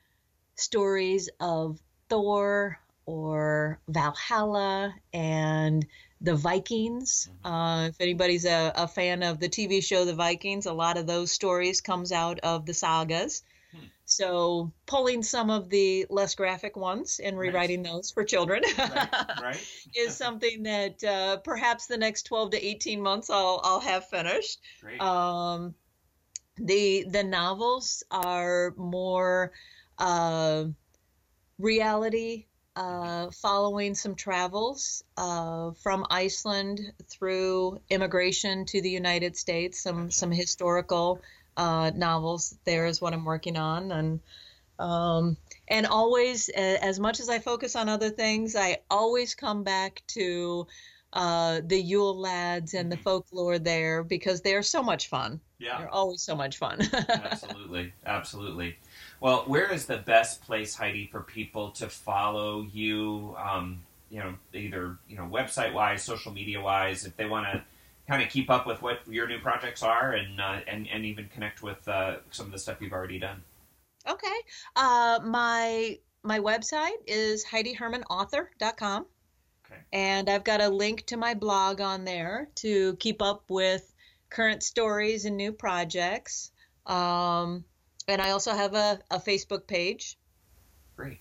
stories 0.55 1.29
of 1.39 1.79
Thor 2.07 2.79
or 3.09 3.79
Valhalla 3.87 4.93
and 5.13 5.87
the 6.21 6.35
Vikings. 6.35 7.27
Mm-hmm. 7.43 7.53
Uh, 7.53 7.87
if 7.87 7.99
anybody's 7.99 8.45
a, 8.45 8.71
a, 8.75 8.87
fan 8.87 9.23
of 9.23 9.39
the 9.39 9.49
TV 9.49 9.83
show 9.83 10.05
The 10.05 10.13
Vikings, 10.13 10.67
a 10.67 10.73
lot 10.73 10.95
of 10.95 11.07
those 11.07 11.31
stories 11.31 11.81
comes 11.81 12.11
out 12.11 12.39
of 12.41 12.67
the 12.67 12.73
sagas. 12.75 13.41
Hmm. 13.71 13.85
So 14.05 14.71
pulling 14.85 15.23
some 15.23 15.49
of 15.49 15.71
the 15.71 16.05
less 16.11 16.35
graphic 16.35 16.77
ones 16.77 17.19
and 17.23 17.35
rewriting 17.35 17.81
nice. 17.81 17.91
those 17.91 18.11
for 18.11 18.23
children 18.23 18.61
right, 18.77 19.09
right. 19.41 19.67
is 19.95 20.15
something 20.15 20.61
that 20.63 21.03
uh, 21.03 21.37
perhaps 21.37 21.87
the 21.87 21.97
next 21.97 22.23
12 22.23 22.51
to 22.51 22.63
18 22.63 23.01
months 23.01 23.31
I'll, 23.31 23.59
I'll 23.63 23.79
have 23.79 24.07
finished. 24.07 24.59
Great. 24.81 25.01
Um, 25.01 25.73
the 26.57 27.05
the 27.09 27.23
novels 27.23 28.03
are 28.11 28.73
more 28.77 29.53
uh, 29.97 30.65
reality 31.57 32.45
uh, 32.79 33.29
following 33.31 33.93
some 33.93 34.15
travels 34.15 35.03
uh, 35.17 35.71
from 35.71 36.05
Iceland 36.09 36.79
through 37.09 37.81
immigration 37.89 38.65
to 38.67 38.81
the 38.81 38.89
United 38.89 39.35
States. 39.35 39.81
Some 39.81 40.09
some 40.11 40.31
historical 40.31 41.21
uh, 41.57 41.91
novels 41.93 42.57
there 42.63 42.85
is 42.85 43.01
what 43.01 43.13
I'm 43.13 43.25
working 43.25 43.57
on, 43.57 43.91
and 43.91 44.19
um, 44.79 45.35
and 45.67 45.87
always 45.87 46.47
as 46.47 47.01
much 47.01 47.19
as 47.19 47.27
I 47.27 47.39
focus 47.39 47.75
on 47.75 47.89
other 47.89 48.09
things, 48.09 48.55
I 48.55 48.77
always 48.89 49.35
come 49.35 49.63
back 49.63 50.01
to 50.15 50.65
uh, 51.11 51.59
the 51.65 51.81
Yule 51.81 52.17
lads 52.17 52.73
and 52.75 52.89
the 52.89 52.95
mm-hmm. 52.95 53.03
folklore 53.03 53.59
there 53.59 54.03
because 54.03 54.39
they're 54.39 54.63
so 54.63 54.81
much 54.81 55.09
fun. 55.09 55.41
Yeah. 55.57 55.79
They're 55.79 55.93
always 55.93 56.21
so 56.21 56.33
much 56.33 56.57
fun. 56.57 56.79
absolutely. 57.09 57.91
Absolutely. 58.05 58.77
Well, 59.19 59.43
where 59.47 59.71
is 59.71 59.85
the 59.85 59.97
best 59.97 60.41
place, 60.43 60.75
Heidi, 60.75 61.07
for 61.11 61.21
people 61.21 61.71
to 61.71 61.89
follow 61.89 62.61
you? 62.61 63.35
Um, 63.37 63.83
you 64.09 64.19
know, 64.19 64.35
either, 64.53 64.97
you 65.07 65.17
know, 65.17 65.29
website 65.31 65.73
wise, 65.73 66.03
social 66.03 66.31
media 66.31 66.61
wise, 66.61 67.05
if 67.05 67.15
they 67.17 67.25
want 67.25 67.45
to 67.51 67.63
kind 68.07 68.23
of 68.23 68.29
keep 68.29 68.49
up 68.49 68.65
with 68.65 68.81
what 68.81 68.99
your 69.07 69.27
new 69.27 69.39
projects 69.39 69.83
are 69.83 70.13
and, 70.13 70.41
uh, 70.41 70.59
and, 70.67 70.87
and 70.87 71.05
even 71.05 71.29
connect 71.33 71.61
with 71.61 71.87
uh, 71.87 72.17
some 72.31 72.47
of 72.47 72.51
the 72.51 72.57
stuff 72.57 72.77
you've 72.81 72.93
already 72.93 73.19
done. 73.19 73.43
Okay. 74.07 74.27
Uh, 74.75 75.19
my, 75.23 75.99
my 76.23 76.39
website 76.39 76.97
is 77.05 77.45
HeidiHermanAuthor.com. 77.45 79.05
Okay. 79.65 79.81
And 79.93 80.29
I've 80.29 80.43
got 80.43 80.61
a 80.61 80.69
link 80.69 81.05
to 81.07 81.17
my 81.17 81.35
blog 81.35 81.81
on 81.81 82.05
there 82.05 82.49
to 82.55 82.95
keep 82.95 83.21
up 83.21 83.43
with 83.49 83.93
current 84.29 84.63
stories 84.63 85.25
and 85.25 85.37
new 85.37 85.51
projects. 85.51 86.51
Um, 86.87 87.65
and 88.09 88.21
I 88.21 88.31
also 88.31 88.51
have 88.53 88.73
a, 88.73 88.99
a 89.11 89.19
Facebook 89.19 89.67
page. 89.67 90.17
Great. 90.95 91.19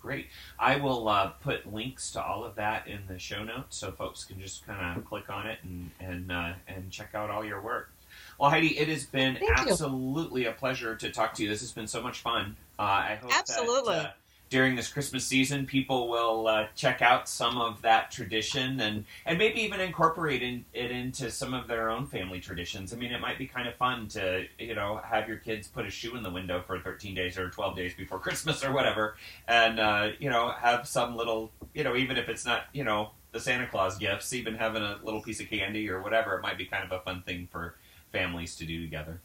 Great. 0.00 0.26
I 0.58 0.76
will 0.76 1.08
uh, 1.08 1.28
put 1.42 1.72
links 1.72 2.12
to 2.12 2.22
all 2.22 2.44
of 2.44 2.54
that 2.54 2.86
in 2.86 3.00
the 3.08 3.18
show 3.18 3.42
notes 3.42 3.76
so 3.76 3.90
folks 3.90 4.24
can 4.24 4.40
just 4.40 4.66
kind 4.66 4.96
of 4.96 5.04
click 5.04 5.28
on 5.28 5.46
it 5.46 5.58
and 5.62 5.90
and 6.00 6.30
uh, 6.30 6.52
and 6.68 6.90
check 6.90 7.14
out 7.14 7.30
all 7.30 7.44
your 7.44 7.60
work. 7.60 7.90
Well, 8.38 8.50
Heidi, 8.50 8.78
it 8.78 8.88
has 8.88 9.04
been 9.04 9.36
Thank 9.36 9.58
absolutely 9.58 10.42
you. 10.42 10.50
a 10.50 10.52
pleasure 10.52 10.94
to 10.96 11.10
talk 11.10 11.34
to 11.34 11.42
you. 11.42 11.48
This 11.48 11.60
has 11.60 11.72
been 11.72 11.88
so 11.88 12.00
much 12.00 12.20
fun. 12.20 12.56
Uh, 12.78 12.82
I 12.82 13.18
hope 13.20 13.36
absolutely. 13.36 13.94
That, 13.94 14.06
uh, 14.06 14.10
during 14.50 14.76
this 14.76 14.88
Christmas 14.88 15.26
season, 15.26 15.66
people 15.66 16.08
will 16.08 16.48
uh, 16.48 16.66
check 16.74 17.02
out 17.02 17.28
some 17.28 17.58
of 17.58 17.82
that 17.82 18.10
tradition 18.10 18.80
and, 18.80 19.04
and 19.26 19.38
maybe 19.38 19.60
even 19.60 19.80
incorporate 19.80 20.42
in, 20.42 20.64
it 20.72 20.90
into 20.90 21.30
some 21.30 21.52
of 21.52 21.68
their 21.68 21.90
own 21.90 22.06
family 22.06 22.40
traditions. 22.40 22.92
I 22.92 22.96
mean, 22.96 23.12
it 23.12 23.20
might 23.20 23.38
be 23.38 23.46
kind 23.46 23.68
of 23.68 23.74
fun 23.76 24.08
to, 24.08 24.46
you 24.58 24.74
know, 24.74 25.00
have 25.04 25.28
your 25.28 25.36
kids 25.36 25.68
put 25.68 25.86
a 25.86 25.90
shoe 25.90 26.16
in 26.16 26.22
the 26.22 26.30
window 26.30 26.62
for 26.66 26.78
13 26.80 27.14
days 27.14 27.36
or 27.36 27.50
12 27.50 27.76
days 27.76 27.94
before 27.94 28.18
Christmas 28.28 28.64
or 28.64 28.72
whatever, 28.72 29.16
and, 29.46 29.78
uh, 29.78 30.10
you 30.18 30.30
know, 30.30 30.50
have 30.50 30.86
some 30.86 31.16
little, 31.16 31.52
you 31.74 31.84
know, 31.84 31.96
even 31.96 32.16
if 32.16 32.28
it's 32.28 32.46
not, 32.46 32.64
you 32.72 32.84
know, 32.84 33.10
the 33.32 33.40
Santa 33.40 33.66
Claus 33.66 33.98
gifts, 33.98 34.32
even 34.32 34.54
having 34.54 34.82
a 34.82 34.98
little 35.02 35.20
piece 35.20 35.40
of 35.40 35.48
candy 35.48 35.90
or 35.90 36.00
whatever, 36.00 36.34
it 36.36 36.42
might 36.42 36.56
be 36.56 36.64
kind 36.64 36.84
of 36.84 36.92
a 36.92 37.02
fun 37.02 37.22
thing 37.22 37.48
for 37.50 37.76
families 38.12 38.56
to 38.56 38.64
do 38.64 38.82
together. 38.82 39.20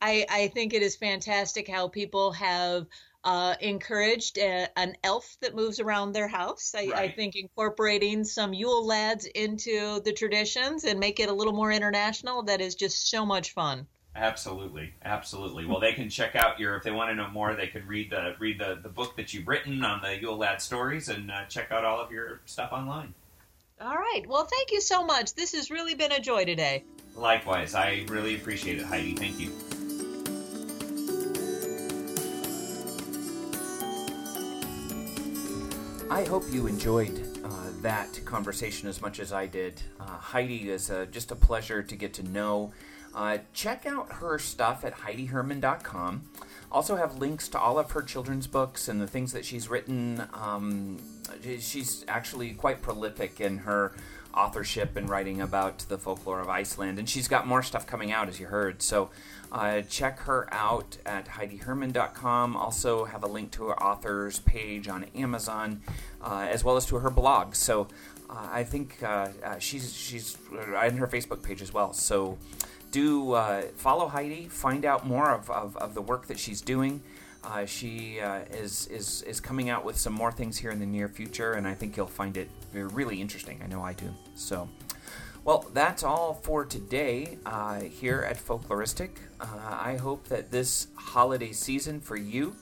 I, 0.00 0.26
I 0.28 0.48
think 0.48 0.74
it 0.74 0.82
is 0.82 0.96
fantastic 0.96 1.68
how 1.68 1.88
people 1.88 2.32
have 2.32 2.86
uh, 3.24 3.54
encouraged 3.60 4.38
a, 4.38 4.68
an 4.78 4.96
elf 5.02 5.36
that 5.40 5.54
moves 5.54 5.80
around 5.80 6.12
their 6.12 6.28
house. 6.28 6.74
I, 6.76 6.86
right. 6.86 6.94
I, 6.94 7.08
think 7.08 7.36
incorporating 7.36 8.22
some 8.24 8.52
Yule 8.52 8.86
lads 8.86 9.24
into 9.24 10.00
the 10.04 10.12
traditions 10.12 10.84
and 10.84 11.00
make 11.00 11.20
it 11.20 11.30
a 11.30 11.32
little 11.32 11.54
more 11.54 11.72
international, 11.72 12.42
that 12.44 12.60
is 12.60 12.74
just 12.74 13.10
so 13.10 13.24
much 13.24 13.52
fun. 13.52 13.86
Absolutely, 14.16 14.94
absolutely. 15.04 15.66
Well, 15.66 15.80
they 15.80 15.92
can 15.92 16.08
check 16.08 16.36
out 16.36 16.60
your 16.60 16.76
if 16.76 16.84
they 16.84 16.92
want 16.92 17.10
to 17.10 17.16
know 17.16 17.28
more. 17.30 17.54
They 17.54 17.66
can 17.66 17.84
read 17.86 18.10
the 18.10 18.36
read 18.38 18.60
the, 18.60 18.78
the 18.80 18.88
book 18.88 19.16
that 19.16 19.34
you've 19.34 19.48
written 19.48 19.82
on 19.84 20.02
the 20.02 20.20
Yule 20.20 20.36
Lad 20.36 20.62
stories 20.62 21.08
and 21.08 21.30
uh, 21.32 21.46
check 21.46 21.72
out 21.72 21.84
all 21.84 22.00
of 22.00 22.12
your 22.12 22.40
stuff 22.44 22.72
online. 22.72 23.14
All 23.80 23.96
right. 23.96 24.22
Well, 24.28 24.44
thank 24.44 24.70
you 24.70 24.80
so 24.80 25.04
much. 25.04 25.34
This 25.34 25.52
has 25.54 25.68
really 25.68 25.94
been 25.94 26.12
a 26.12 26.20
joy 26.20 26.44
today. 26.44 26.84
Likewise, 27.16 27.74
I 27.74 28.04
really 28.08 28.36
appreciate 28.36 28.78
it, 28.78 28.84
Heidi. 28.84 29.14
Thank 29.14 29.40
you. 29.40 29.50
I 36.14 36.22
hope 36.22 36.44
you 36.48 36.68
enjoyed 36.68 37.40
uh, 37.42 37.70
that 37.80 38.24
conversation 38.24 38.88
as 38.88 39.02
much 39.02 39.18
as 39.18 39.32
I 39.32 39.48
did. 39.48 39.82
Uh, 39.98 40.04
Heidi 40.04 40.70
is 40.70 40.88
uh, 40.88 41.06
just 41.10 41.32
a 41.32 41.34
pleasure 41.34 41.82
to 41.82 41.96
get 41.96 42.14
to 42.14 42.22
know. 42.22 42.72
Uh, 43.12 43.38
check 43.52 43.84
out 43.84 44.12
her 44.12 44.38
stuff 44.38 44.84
at 44.84 44.94
HeidiHerman.com. 44.94 46.22
Also, 46.70 46.94
have 46.94 47.18
links 47.18 47.48
to 47.48 47.58
all 47.58 47.80
of 47.80 47.90
her 47.90 48.00
children's 48.00 48.46
books 48.46 48.86
and 48.86 49.00
the 49.00 49.08
things 49.08 49.32
that 49.32 49.44
she's 49.44 49.68
written. 49.68 50.22
Um, 50.34 51.00
she's 51.58 52.04
actually 52.06 52.52
quite 52.52 52.80
prolific 52.80 53.40
in 53.40 53.58
her 53.58 53.92
authorship 54.36 54.96
and 54.96 55.08
writing 55.08 55.40
about 55.40 55.78
the 55.88 55.98
folklore 55.98 56.40
of 56.40 56.48
Iceland, 56.48 56.98
and 56.98 57.08
she's 57.08 57.28
got 57.28 57.46
more 57.46 57.62
stuff 57.62 57.86
coming 57.86 58.12
out, 58.12 58.28
as 58.28 58.40
you 58.40 58.46
heard. 58.46 58.82
So, 58.82 59.10
uh, 59.52 59.82
check 59.82 60.20
her 60.20 60.52
out 60.52 60.98
at 61.06 61.26
HeidiHerman.com. 61.26 62.56
Also, 62.56 63.04
have 63.04 63.22
a 63.22 63.28
link 63.28 63.52
to 63.52 63.68
her 63.68 63.82
author's 63.82 64.40
page 64.40 64.88
on 64.88 65.04
Amazon, 65.14 65.80
uh, 66.22 66.46
as 66.50 66.64
well 66.64 66.76
as 66.76 66.86
to 66.86 66.96
her 66.96 67.10
blog. 67.10 67.54
So, 67.54 67.88
uh, 68.28 68.48
I 68.50 68.64
think 68.64 69.02
uh, 69.02 69.28
uh, 69.44 69.58
she's 69.58 69.94
she's 69.94 70.36
in 70.50 70.96
her 70.96 71.06
Facebook 71.06 71.42
page 71.42 71.62
as 71.62 71.72
well. 71.72 71.92
So 71.92 72.38
do 72.90 73.32
uh, 73.32 73.62
follow 73.76 74.06
Heidi, 74.08 74.48
find 74.48 74.84
out 74.84 75.06
more 75.06 75.32
of, 75.32 75.50
of, 75.50 75.76
of, 75.78 75.94
the 75.94 76.00
work 76.00 76.26
that 76.28 76.38
she's 76.38 76.60
doing. 76.60 77.02
Uh, 77.42 77.66
she 77.66 78.20
uh, 78.20 78.42
is, 78.52 78.86
is, 78.86 79.22
is 79.22 79.40
coming 79.40 79.68
out 79.68 79.84
with 79.84 79.96
some 79.96 80.12
more 80.12 80.30
things 80.30 80.58
here 80.58 80.70
in 80.70 80.78
the 80.78 80.86
near 80.86 81.08
future, 81.08 81.54
and 81.54 81.66
I 81.66 81.74
think 81.74 81.96
you'll 81.96 82.06
find 82.06 82.36
it 82.36 82.48
really 82.82 83.20
interesting. 83.20 83.60
I 83.62 83.66
know 83.66 83.82
I 83.82 83.92
do. 83.92 84.12
So, 84.34 84.68
well, 85.44 85.70
that's 85.72 86.02
all 86.02 86.34
for 86.34 86.64
today 86.64 87.38
uh, 87.46 87.80
here 87.80 88.22
at 88.22 88.36
Folkloristic. 88.36 89.10
Uh, 89.40 89.46
I 89.62 89.96
hope 89.96 90.28
that 90.28 90.50
this 90.50 90.88
holiday 90.96 91.52
season 91.52 92.00
for 92.00 92.16
you 92.16 92.56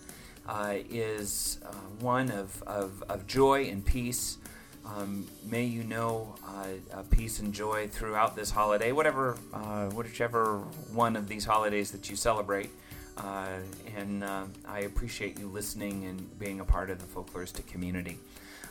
uh, 0.47 0.75
is 0.91 1.59
one 2.01 2.31
of, 2.31 2.63
of, 2.65 3.03
of 3.09 3.27
joy 3.27 3.65
and 3.67 3.85
peace. 3.85 4.39
Um, 4.85 5.29
may 5.45 5.65
you 5.65 5.85
know 5.85 6.35
uh, 6.45 7.03
peace 7.11 7.39
and 7.39 7.55
joy 7.55 7.89
throughout 7.89 8.35
this 8.35 8.51
holiday, 8.51 8.91
whatever, 8.91 9.37
uh, 9.53 9.87
whichever 9.91 10.59
one 10.93 11.15
of 11.15 11.29
these 11.29 11.45
holidays 11.45 11.93
that 11.93 12.11
you 12.11 12.17
celebrate. 12.17 12.71
Uh, 13.17 13.59
and 13.97 14.25
uh, 14.25 14.45
I 14.67 14.81
appreciate 14.81 15.39
you 15.39 15.47
listening 15.47 16.05
and 16.07 16.39
being 16.39 16.61
a 16.61 16.65
part 16.65 16.91
of 16.91 16.99
the 16.99 17.07
folkloristic 17.07 17.67
community. 17.67 18.19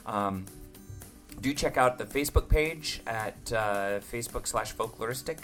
Um, 0.06 0.46
do 1.40 1.54
check 1.54 1.78
out 1.78 1.98
the 1.98 2.06
Facebook 2.06 2.50
page 2.50 3.02
at 3.08 3.54
uh, 3.54 4.00
Facebook 4.00 4.48
slash 4.48 4.76
folkloristic. 4.76 5.38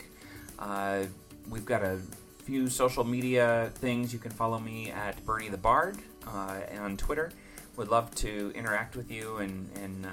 Uh, 0.59 1.03
we've 1.49 1.65
got 1.65 1.83
a 1.83 1.99
few 2.43 2.67
social 2.67 3.03
media 3.03 3.71
things. 3.75 4.13
You 4.13 4.19
can 4.19 4.31
follow 4.31 4.59
me 4.59 4.91
at 4.91 5.23
Bernie 5.25 5.49
the 5.49 5.57
Bard 5.57 5.97
on 6.25 6.97
Twitter. 6.97 7.31
Would 7.77 7.89
love 7.89 8.13
to 8.15 8.51
interact 8.55 8.95
with 8.95 9.11
you 9.11 9.37
and, 9.37 9.69
and 9.75 10.07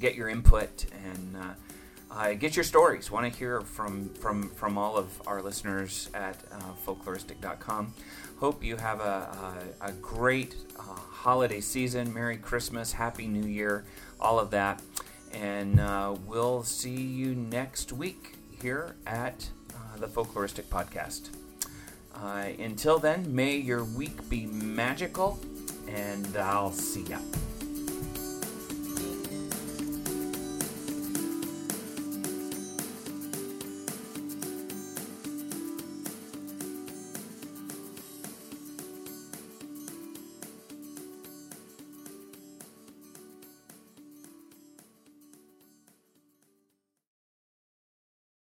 get 0.00 0.14
your 0.14 0.28
input 0.28 0.86
and 1.04 1.36
uh, 2.10 2.28
uh, 2.28 2.34
get 2.34 2.56
your 2.56 2.64
stories. 2.64 3.10
Want 3.10 3.30
to 3.30 3.38
hear 3.38 3.60
from 3.60 4.08
from 4.14 4.48
from 4.50 4.78
all 4.78 4.96
of 4.96 5.08
our 5.26 5.42
listeners 5.42 6.10
at 6.14 6.36
uh, 6.52 6.60
folkloristic.com. 6.86 7.94
Hope 8.38 8.62
you 8.62 8.76
have 8.76 9.00
a, 9.00 9.64
a, 9.82 9.88
a 9.88 9.92
great 9.92 10.54
uh, 10.78 10.82
holiday 10.82 11.60
season. 11.60 12.12
Merry 12.14 12.36
Christmas, 12.36 12.92
Happy 12.92 13.26
New 13.26 13.48
Year, 13.48 13.84
all 14.20 14.38
of 14.38 14.50
that, 14.50 14.82
and 15.32 15.80
uh, 15.80 16.14
we'll 16.26 16.62
see 16.62 17.00
you 17.00 17.34
next 17.34 17.92
week 17.92 18.34
here 18.62 18.94
at 19.06 19.48
uh, 19.74 19.98
the 19.98 20.06
Folkloristic 20.06 20.64
Podcast. 20.64 21.30
until 22.14 22.98
then, 22.98 23.34
may 23.34 23.56
your 23.56 23.84
week 23.84 24.28
be 24.28 24.46
magical, 24.46 25.38
and 25.88 26.36
I'll 26.36 26.72
see 26.72 27.02
ya. 27.02 27.18